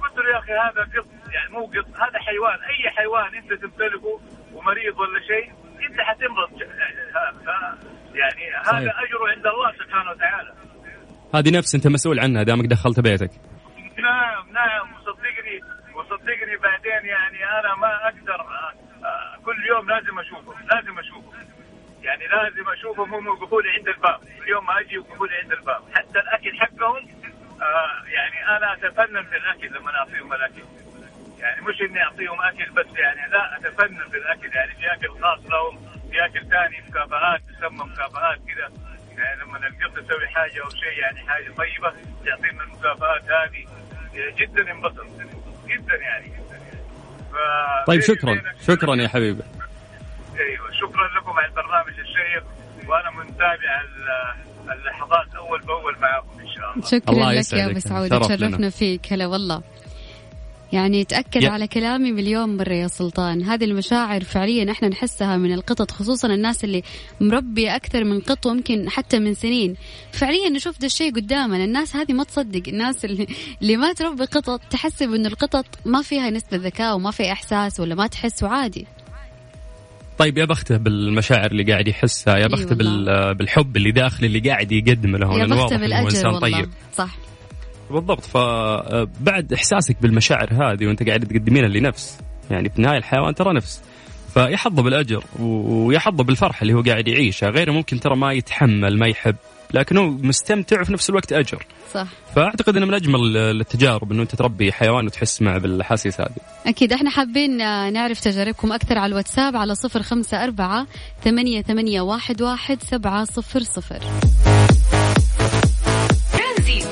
قلت 0.02 0.16
له 0.18 0.30
يا 0.34 0.38
أخي 0.38 0.52
هذا 0.52 0.82
قط 0.82 1.06
يعني 1.34 1.50
مو 1.50 1.64
قط 1.66 1.88
هذا 2.02 2.18
حيوان 2.18 2.58
أي 2.72 2.90
حيوان 2.90 3.34
أنت 3.34 3.52
تمتلكه 3.52 4.20
ومريض 4.52 4.98
ولا 5.00 5.20
شيء 5.20 5.52
أنت 5.86 6.00
حتمرض. 6.00 6.50
يعني 8.14 8.42
هذا 8.66 8.92
أجره 9.04 9.28
عند 9.34 9.46
الله 9.46 9.72
سبحانه 9.72 10.10
وتعالى. 10.10 10.52
هذه 11.34 11.50
نفس 11.58 11.74
أنت 11.74 11.86
مسؤول 11.86 12.20
عنها 12.20 12.42
دامك 12.42 12.66
دخلت 12.66 13.00
بيتك. 13.00 13.30
نعم 13.98 14.52
نعم 14.52 14.94
وصدقني 14.94 15.60
وصدقني 15.94 16.56
بعدين 16.56 17.08
يعني 17.08 17.44
أنا 17.58 17.74
ما 17.74 18.06
أقدر 18.08 18.40
آه، 18.40 18.72
آه، 19.06 19.36
كل 19.44 19.66
يوم 19.66 19.90
لازم 19.90 20.18
أشوفه 20.18 20.52
لازم 20.74 20.98
أشوفه. 20.98 21.32
يعني 22.02 22.26
لازم 22.26 22.68
اشوفهم 22.68 23.14
هم 23.14 23.26
وقفوا 23.26 23.62
لي 23.62 23.70
عند 23.70 23.88
الباب. 23.88 24.20
اليوم 24.42 24.66
ما 24.66 24.80
أجي 24.80 24.98
وقفوا 24.98 25.26
لي 25.26 25.34
عند 25.42 25.52
الباب. 25.52 25.82
حتى 25.94 26.18
الأكل 26.18 26.58
حقهم 26.60 27.08
آه، 27.62 28.04
يعني 28.06 28.56
أنا 28.56 28.72
أتفنن 28.74 29.22
في 29.22 29.36
الاكل 29.36 29.78
لما 29.78 29.90
أعطيهم 29.96 30.32
الأكل. 30.32 30.62
يعني 31.38 31.60
مش 31.62 31.80
إني 31.80 32.02
أعطيهم 32.02 32.42
أكل 32.42 32.70
بس 32.72 32.86
يعني 32.96 33.30
لا 33.30 33.56
أتفنن 33.56 34.08
في 34.10 34.16
الاكل 34.16 34.50
يعني 34.56 34.72
في 34.74 34.92
أكل 34.94 35.08
خاص 35.22 35.40
لهم 35.50 35.78
في 36.10 36.24
أكل 36.24 36.40
ثاني 36.48 36.76
مكافآت 36.88 37.40
تسمى 37.48 37.84
مكافآت 37.92 38.38
كذا 38.48 38.68
لما 39.18 39.58
القط 39.58 39.98
يسوي 39.98 40.28
حاجة 40.28 40.64
أو 40.64 40.70
شيء 40.70 40.98
يعني 41.02 41.20
حاجة 41.28 41.52
طيبة 41.52 41.92
يعطينا 42.24 42.62
المكافآت 42.62 43.22
هذه 43.24 43.66
جدا 44.38 44.70
انبسط 44.72 45.06
جدا 45.66 45.96
يعني. 45.96 46.32
طيب 47.86 48.00
شكرا 48.00 48.42
شكرا 48.66 48.96
يا 48.96 49.08
حبيبي. 49.08 49.42
أيوه 50.40 50.70
شكرا 50.72 51.08
لكم 51.18 51.30
على 51.30 51.46
البرنامج 51.46 51.98
الشيق 52.00 52.44
وأنا 52.88 53.10
متابع 53.10 53.82
اللحظات 54.72 55.34
أول 55.34 55.60
بأول 55.60 55.98
معكم 56.00 56.40
إن 56.40 56.48
شاء 56.48 56.72
الله. 56.72 56.86
شكرا 56.86 57.14
الله 57.14 57.32
لك 57.32 57.52
يا 57.52 57.66
أبو 57.70 57.78
سعود 57.78 58.20
تشرفنا 58.20 58.70
فيك. 58.70 59.12
هلا 59.12 59.26
والله. 59.26 59.62
يعني 60.72 61.04
تأكد 61.04 61.44
على 61.44 61.66
كلامي 61.66 62.12
مليون 62.12 62.56
مرة 62.56 62.72
يا 62.72 62.88
سلطان. 62.88 63.42
هذه 63.42 63.64
المشاعر 63.64 64.24
فعليا 64.24 64.70
إحنا 64.70 64.88
نحسها 64.88 65.36
من 65.36 65.52
القطط 65.52 65.90
خصوصا 65.90 66.28
الناس 66.28 66.64
اللي 66.64 66.82
مربية 67.20 67.76
أكثر 67.76 68.04
من 68.04 68.20
قط 68.20 68.46
ويمكن 68.46 68.90
حتى 68.90 69.18
من 69.18 69.34
سنين. 69.34 69.74
فعليا 70.12 70.48
نشوف 70.48 70.80
ده 70.80 70.86
الشيء 70.86 71.14
قدامنا. 71.14 71.64
الناس 71.64 71.96
هذه 71.96 72.12
ما 72.12 72.24
تصدق. 72.24 72.62
الناس 72.68 73.04
اللي, 73.04 73.26
اللي 73.62 73.76
ما 73.76 73.92
تربي 73.92 74.24
قطط 74.24 74.60
تحسب 74.70 75.12
انه 75.14 75.28
القطط 75.28 75.66
ما 75.84 76.02
فيها 76.02 76.30
نسبة 76.30 76.56
ذكاء 76.56 76.96
وما 76.96 77.10
في 77.10 77.32
إحساس 77.32 77.80
ولا 77.80 77.94
ما 77.94 78.06
تحس 78.06 78.42
وعادي. 78.42 78.86
طيب 80.18 80.38
يا 80.38 80.44
بخته 80.44 80.76
بالمشاعر 80.76 81.50
اللي 81.50 81.62
قاعد 81.72 81.88
يحسها 81.88 82.36
يا 82.36 82.46
بخته 82.46 82.74
بالحب 83.32 83.76
اللي 83.76 83.90
داخل 83.90 84.24
اللي 84.24 84.40
قاعد 84.40 84.72
يقدم 84.72 85.16
له 85.16 85.38
يا 85.38 85.46
بخته 85.46 85.76
بالأجر 85.76 86.26
والله. 86.26 86.40
طيب. 86.40 86.68
صح. 86.96 87.16
بالضبط. 87.92 88.24
فبعد 88.24 89.52
إحساسك 89.52 89.96
بالمشاعر 90.02 90.48
هذه 90.52 90.86
وأنت 90.86 91.08
قاعد 91.08 91.26
تقدمينها 91.26 91.68
لنفس 91.68 92.18
يعني 92.50 92.68
في 92.68 92.76
النهايه 92.76 92.98
الحيوان 92.98 93.34
ترى 93.34 93.54
نفس. 93.54 93.80
فيحظى 94.34 94.82
بالأجر 94.82 95.24
ويحظى 95.38 96.22
بالفرحه 96.22 96.62
اللي 96.62 96.74
هو 96.74 96.82
قاعد 96.82 97.08
يعيشها 97.08 97.48
غيره 97.48 97.72
ممكن 97.72 98.00
ترى 98.00 98.16
ما 98.16 98.32
يتحمل 98.32 98.98
ما 98.98 99.06
يحب 99.06 99.36
لكن 99.74 99.96
هو 99.96 100.10
مستمتع 100.10 100.80
وفي 100.80 100.92
نفس 100.92 101.10
الوقت 101.10 101.32
أجر. 101.32 101.66
صح. 101.94 102.06
فأعتقد 102.36 102.76
إنه 102.76 102.86
من 102.86 102.94
أجمل 102.94 103.36
التجارب 103.36 104.12
إنه 104.12 104.22
أنت 104.22 104.34
تربي 104.34 104.72
حيوان 104.72 105.06
وتحس 105.06 105.42
معه 105.42 105.58
بالاحاسيس 105.58 106.20
هذه. 106.20 106.36
أكيد. 106.66 106.92
إحنا 106.92 107.10
حابين 107.10 107.56
نعرف 107.92 108.20
تجاربكم 108.20 108.72
أكثر 108.72 108.98
على 108.98 109.10
الواتساب 109.10 109.56
على 109.56 109.74
صفر 109.74 110.02
خمسة 110.02 110.44
أربعة 110.44 110.86
ثمانية 111.24 111.62
ثمانية 111.62 112.00
واحد 112.00 112.42
واحد 112.42 112.82
سبعة 112.82 113.24
صفر 113.24 113.60
صفر. 113.60 114.00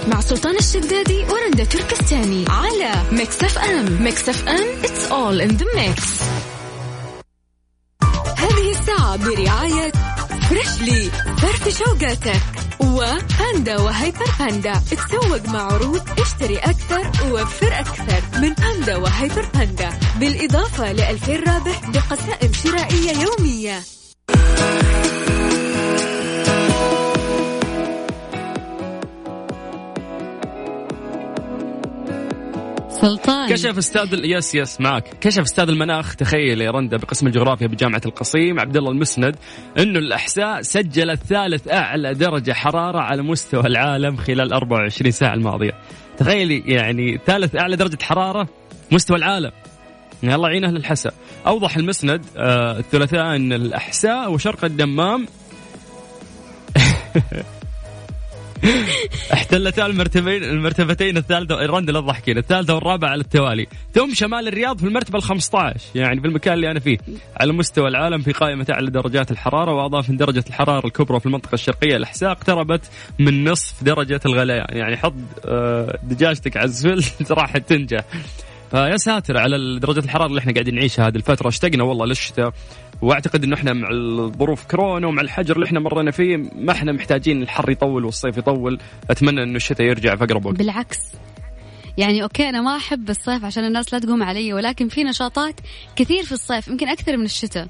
مع 0.09 0.21
سلطان 0.21 0.57
الشدادي 0.57 1.25
ورندا 1.25 1.65
تركستاني. 1.65 2.45
على 2.49 2.93
Mix 3.13 3.45
FM 3.45 4.03
Mix 4.03 4.29
FM 4.29 4.83
it's 4.83 5.11
all 5.11 5.49
in 5.49 5.53
the 5.61 5.67
mix. 5.77 6.03
هذه 8.37 8.71
الساعة 8.71 9.17
برعاية 9.17 9.93
فريشلي 10.51 11.11
فرف 11.39 11.79
شوقاتك 11.79 12.43
وباندا 12.81 13.81
وهيبر 13.81 14.31
باندا 14.39 14.73
تسوق 14.91 15.49
مع 15.49 15.73
عروض 15.73 16.03
اشتري 16.21 16.59
أكثر 16.59 17.11
ووفر 17.25 17.81
أكثر. 17.81 18.41
من 18.41 18.55
باندا 18.55 18.97
وهيبر 18.97 19.47
باندا 19.55 19.99
بالإضافة 20.21 20.93
لألفين 20.93 21.45
رابح 21.45 21.91
بقسائم 21.91 22.53
شرائية 22.53 23.13
يومية. 23.13 23.83
سلطان. 33.01 33.49
كشف 33.49 33.79
أستاذ 33.79 34.25
yes 34.25 34.55
yes 34.55 34.81
معك. 34.81 35.05
كشف 35.21 35.43
أستاذ 35.43 35.69
المناخ. 35.69 36.17
تخيل 36.17 36.61
يا 36.61 36.71
رندا 36.71 36.97
بقسم 36.97 37.27
الجغرافيا 37.27 37.67
بجامعة 37.67 38.01
القصيم. 38.07 38.61
عبد 38.61 38.77
الله 38.77 38.91
المسند. 38.91 39.37
إنه 39.79 39.99
الأحساء 39.99 40.63
سجلت 40.63 41.21
ثالث 41.23 41.69
أعلى 41.69 42.15
درجة 42.15 42.53
حرارة 42.53 42.99
على 42.99 43.23
مستوى 43.23 43.67
العالم 43.67 44.17
خلال 44.17 44.53
24 44.53 45.11
ساعة 45.11 45.35
الماضية. 45.35 45.73
تخيلي 46.19 46.63
يعني 46.67 47.21
ثالث 47.27 47.57
أعلى 47.57 47.77
درجة 47.77 47.99
حرارة 48.03 48.49
مستوى 48.93 49.17
العالم. 49.17 49.53
يعني 50.23 50.35
الله 50.35 50.49
يعين 50.49 50.65
أهل 50.65 50.77
الحساء 50.77 51.15
أوضح 51.47 51.77
المسند 51.77 52.25
آه 52.37 52.79
الثلاثاء 52.79 53.37
إن 53.37 53.53
الأحساء 53.53 54.33
وشرق 54.33 54.65
الدمام. 54.65 55.27
احتلتا 59.33 59.87
المرتبين 59.87 60.45
المرتبتين 60.45 61.17
الثالثه 61.17 61.55
رند 61.55 61.91
لا 61.91 62.01
تضحكين 62.01 62.39
الثالثة 62.39 62.75
والرابعة 62.75 63.09
على 63.09 63.21
التوالي. 63.21 63.67
ثم 63.95 64.15
شمال 64.15 64.49
الرياض 64.49 64.79
في 64.79 64.87
المرتبة 64.87 65.19
ال 65.19 65.23
15 65.23 65.81
يعني 65.95 66.21
في 66.21 66.27
المكان 66.27 66.55
اللي 66.55 66.71
أنا 66.71 66.81
فيه. 66.81 66.99
على 67.41 67.53
مستوى 67.53 67.89
العالم 67.89 68.23
في 68.23 68.33
قائمة 68.33 68.67
أعلى 68.71 68.91
درجات 68.91 69.31
الحرارة 69.31 69.75
وأضاف 69.75 70.11
ان 70.11 70.17
درجة 70.17 70.45
الحرارة 70.49 70.87
الكبرى 70.87 71.21
في 71.21 71.27
المنطقة 71.27 71.55
الشرقية. 71.55 71.97
الاحساء 71.97 72.31
اقتربت 72.31 72.91
من 73.19 73.45
نصف 73.45 73.85
درجة 73.85 74.21
الغليان 74.27 74.67
يعني 74.71 74.97
حط 74.97 75.15
آه، 75.45 75.99
دجاجتك 76.03 76.57
على 76.57 76.65
الزفل 76.67 77.05
راح 77.39 77.59
تنجح. 77.59 78.05
فيا 78.71 78.97
ساتر 78.97 79.39
على 79.39 79.79
درجة 79.79 79.99
الحرارة 79.99 80.27
اللي 80.27 80.41
إحنا 80.41 80.53
قاعدين 80.53 80.75
نعيشها 80.75 81.09
هذه 81.09 81.17
الفترة. 81.17 81.49
اشتقنا 81.49 81.85
والله 81.85 82.07
للشتاء. 82.07 82.53
واعتقد 83.03 83.45
إنه 83.45 83.55
إحنا 83.57 83.73
مع 83.73 83.89
الظروف 83.91 84.65
كورونا 84.65 85.07
ومع 85.07 85.23
الحجر 85.23 85.55
اللي 85.55 85.67
إحنا 85.67 85.81
مرينا 85.81 86.11
فيه 86.11 86.37
ما 86.37 86.73
إحنا 86.73 86.93
محتاجين 86.93 87.43
الحر 87.43 87.71
يطول 87.71 88.05
والصيف 88.05 88.37
يطول. 88.37 88.79
أتمنى 89.11 89.43
إنه 89.43 89.57
الشتاء 89.57 89.87
يرجع 89.87 90.17
في 90.17 90.25
أقرب 90.25 90.47
وقت. 90.47 90.57
بالعكس. 90.57 90.99
يعني 91.99 92.23
أوكي 92.23 92.49
أنا 92.49 92.61
ما 92.61 92.77
أحب 92.77 93.11
الصيف 93.11 93.45
عشان 93.45 93.65
الناس 93.65 93.93
لا 93.93 93.99
تقوم 93.99 94.23
علي 94.23 94.53
ولكن 94.53 94.89
في 94.89 95.05
نشاطات 95.05 95.55
كثير 95.97 96.23
في 96.23 96.33
الصيف 96.33 96.69
يمكن 96.69 96.89
أكثر 96.89 97.17
من 97.17 97.25
الشتاء. 97.25 97.69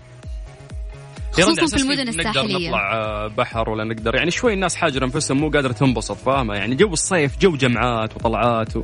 خصوصا 1.33 1.77
في 1.77 1.83
المدن 1.83 2.09
الساحليه 2.09 2.43
نقدر 2.43 2.66
نطلع 2.66 2.93
آه، 2.93 3.27
بحر 3.27 3.71
ولا 3.71 3.85
نقدر. 3.85 4.14
يعني 4.14 4.31
شوي 4.31 4.55
الناس 4.55 4.77
حاجر 4.77 5.05
أنفسهم 5.05 5.38
مو 5.38 5.51
قادرة 5.51 5.73
تنبسط 5.73 6.16
فاهمة؟ 6.16 6.55
يعني 6.55 6.75
جو 6.75 6.93
الصيف 6.93 7.38
جو 7.38 7.57
جمعات 7.57 8.16
وطلعات 8.16 8.77
و... 8.77 8.83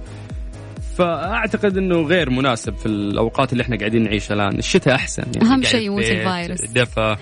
فأعتقد 0.98 1.76
إنه 1.76 2.02
غير 2.02 2.30
مناسب 2.30 2.76
في 2.76 2.86
الأوقات 2.86 3.52
اللي 3.52 3.62
إحنا 3.62 3.76
قاعدين 3.76 4.02
نعيشها 4.02 4.34
الآن. 4.34 4.58
الشتاء 4.58 4.94
أحسن 4.94 5.24
يعني 5.36 5.48
أهم 5.52 5.62
شيء 5.62 5.80
يموت 5.86 6.04
الفيروس 6.04 6.70
دفى. 6.70 7.16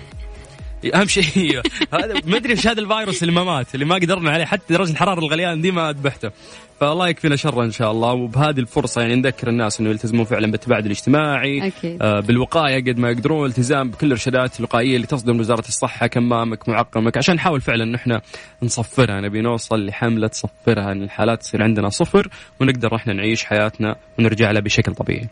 أهم 0.95 1.07
شيء 1.07 1.61
هذا 1.93 2.13
ما 2.25 2.37
أدري 2.37 2.51
إيش 2.51 2.67
هذا 2.67 2.79
الفيروس 2.79 3.23
اللي 3.23 3.33
ما 3.33 3.43
مات 3.43 3.75
اللي 3.75 3.85
ما 3.85 3.95
قدرنا 3.95 4.31
عليه 4.31 4.45
حتى 4.45 4.73
درجة 4.73 4.91
الحرارة 4.91 5.19
الغليان 5.19 5.61
دي 5.61 5.71
ما 5.71 5.91
ذبحته 5.91 6.31
فالله 6.79 7.07
يكفينا 7.07 7.35
شر 7.35 7.63
إن 7.63 7.71
شاء 7.71 7.91
الله 7.91 8.13
وبهذه 8.13 8.59
الفرصة 8.59 9.01
يعني 9.01 9.15
نذكر 9.15 9.47
الناس 9.47 9.79
إنه 9.79 9.89
يلتزمون 9.89 10.25
فعلا 10.25 10.51
بالتباعد 10.51 10.85
الاجتماعي 10.85 11.67
أكيد. 11.67 12.01
آه 12.01 12.19
بالوقاية 12.19 12.83
قد 12.83 12.97
ما 12.97 13.09
يقدرون 13.09 13.49
التزام 13.49 13.89
بكل 13.91 14.07
الإرشادات 14.07 14.59
الوقائية 14.59 14.95
اللي 14.95 15.07
تصدر 15.07 15.33
من 15.33 15.39
وزارة 15.39 15.67
الصحة 15.67 16.07
كمامك 16.07 16.69
معقمك 16.69 17.17
عشان 17.17 17.35
نحاول 17.35 17.61
فعلا 17.61 17.83
إن 17.83 17.95
إحنا 17.95 18.21
نصفرها 18.63 19.21
نبي 19.21 19.41
نوصل 19.41 19.85
لحملة 19.85 20.29
صفرها 20.33 20.91
إن 20.91 21.03
الحالات 21.03 21.41
تصير 21.41 21.63
عندنا 21.63 21.89
صفر 21.89 22.29
ونقدر 22.61 22.95
إحنا 22.95 23.13
نعيش 23.13 23.43
حياتنا 23.43 23.95
ونرجع 24.19 24.51
لها 24.51 24.61
بشكل 24.61 24.95
طبيعي. 24.95 25.27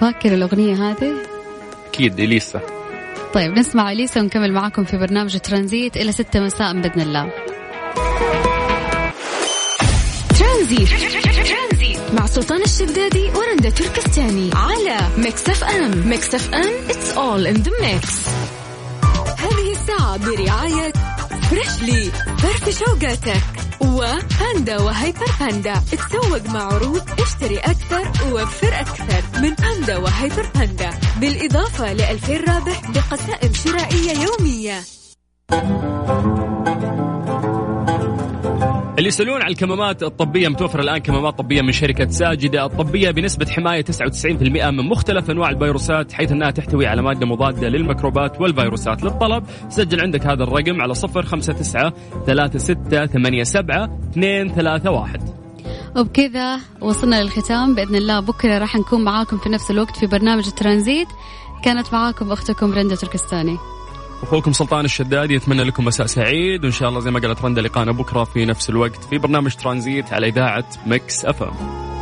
فاكر 0.00 0.34
الأغنية 0.34 0.74
هذه؟ 0.74 1.12
أكيد 1.88 2.20
إليسا 2.20 2.83
طيب 3.34 3.58
نسمع 3.58 3.92
أليسا 3.92 4.20
ونكمل 4.20 4.52
معاكم 4.52 4.84
في 4.84 4.96
برنامج 4.96 5.38
ترانزيت. 5.38 5.96
إلى 5.96 6.12
6 6.12 6.40
مساء 6.40 6.80
بإذن 6.80 7.00
الله. 7.00 7.30
ترانزيت. 10.38 10.88
مع 12.14 12.26
سلطان 12.26 12.62
الشدادي 12.62 13.30
ورندا 13.36 13.70
تركستاني 13.70 14.50
على 14.54 14.98
Mix 15.18 15.48
FM 15.48 16.08
Mix 16.08 16.34
FM 16.34 16.72
it's 16.90 17.12
all 17.12 17.46
in 17.46 17.54
the 17.54 17.72
mix 17.80 18.28
هذه 19.38 19.72
الساعة 19.72 20.16
برعاية 20.16 20.92
فريشلي 21.50 22.10
فرف 22.38 22.78
شوقاتك 22.78 23.42
وباندا 23.80 24.80
وهيبر 24.80 25.26
باندا 25.40 25.74
تسوق 25.92 26.46
مع 26.46 26.62
عروض 26.62 27.02
اشتري 27.20 27.58
أكثر 27.58 28.32
ووفر 28.32 28.80
أكثر. 28.80 29.40
من 29.42 29.54
باندا 29.54 29.96
وهيبر 29.96 30.46
باندا 30.54 30.90
بالإضافة 31.20 31.92
لألفين 31.92 32.44
رابح 32.48 32.90
بقسائم 32.90 33.54
شرائية 33.54 34.12
يومية. 34.12 34.80
اللي 38.98 39.08
يسألون 39.08 39.42
على 39.42 39.52
الكمامات 39.52 40.02
الطبية 40.02 40.48
متوفرة 40.48 40.80
الآن 40.80 40.98
كمامات 40.98 41.38
طبية 41.38 41.62
من 41.62 41.72
شركة 41.72 42.08
ساجدة. 42.08 42.66
الطبية 42.66 43.10
بنسبة 43.10 43.46
حماية 43.46 43.84
99% 43.84 44.70
من 44.70 44.88
مختلف 44.88 45.30
أنواع 45.30 45.50
الفيروسات 45.50 46.12
حيث 46.12 46.32
أنها 46.32 46.50
تحتوي 46.50 46.86
على 46.86 47.02
مادة 47.02 47.26
مضادة 47.26 47.68
للميكروبات 47.68 48.40
والفيروسات. 48.40 49.02
للطلب 49.02 49.44
سجل 49.68 50.00
عندك 50.00 50.26
هذا 50.26 50.42
الرقم 50.42 50.80
على 50.80 50.94
059 50.94 51.92
3687 52.26 53.88
231 54.16 55.20
وبكذا 55.96 56.60
وصلنا 56.80 57.22
للختام. 57.22 57.74
بإذن 57.74 57.94
الله 57.96 58.20
بكرة 58.20 58.58
راح 58.58 58.76
نكون 58.76 59.04
معاكم 59.04 59.38
في 59.38 59.48
نفس 59.48 59.70
الوقت 59.70 59.96
في 59.96 60.06
برنامج 60.06 60.46
الترانزيت 60.46 61.08
كانت 61.64 61.92
معاكم 61.92 62.32
أختكم 62.32 62.72
رندة 62.72 62.96
تركستاني. 62.96 63.56
أخوكم 64.24 64.52
سلطان 64.52 64.84
الشدادي 64.84 65.34
يتمنى 65.34 65.64
لكم 65.64 65.84
مساء 65.84 66.06
سعيد 66.06 66.64
وإن 66.64 66.72
شاء 66.72 66.88
الله 66.88 67.00
زي 67.00 67.10
ما 67.10 67.20
قالت 67.20 67.42
رندا 67.42 67.62
لقانا 67.62 67.92
بكرة 67.92 68.24
في 68.24 68.44
نفس 68.44 68.70
الوقت 68.70 69.04
في 69.04 69.18
برنامج 69.18 69.54
ترانزيت 69.54 70.12
على 70.12 70.28
إذاعة 70.28 70.64
Mix 70.86 71.24
FM. 71.24 71.93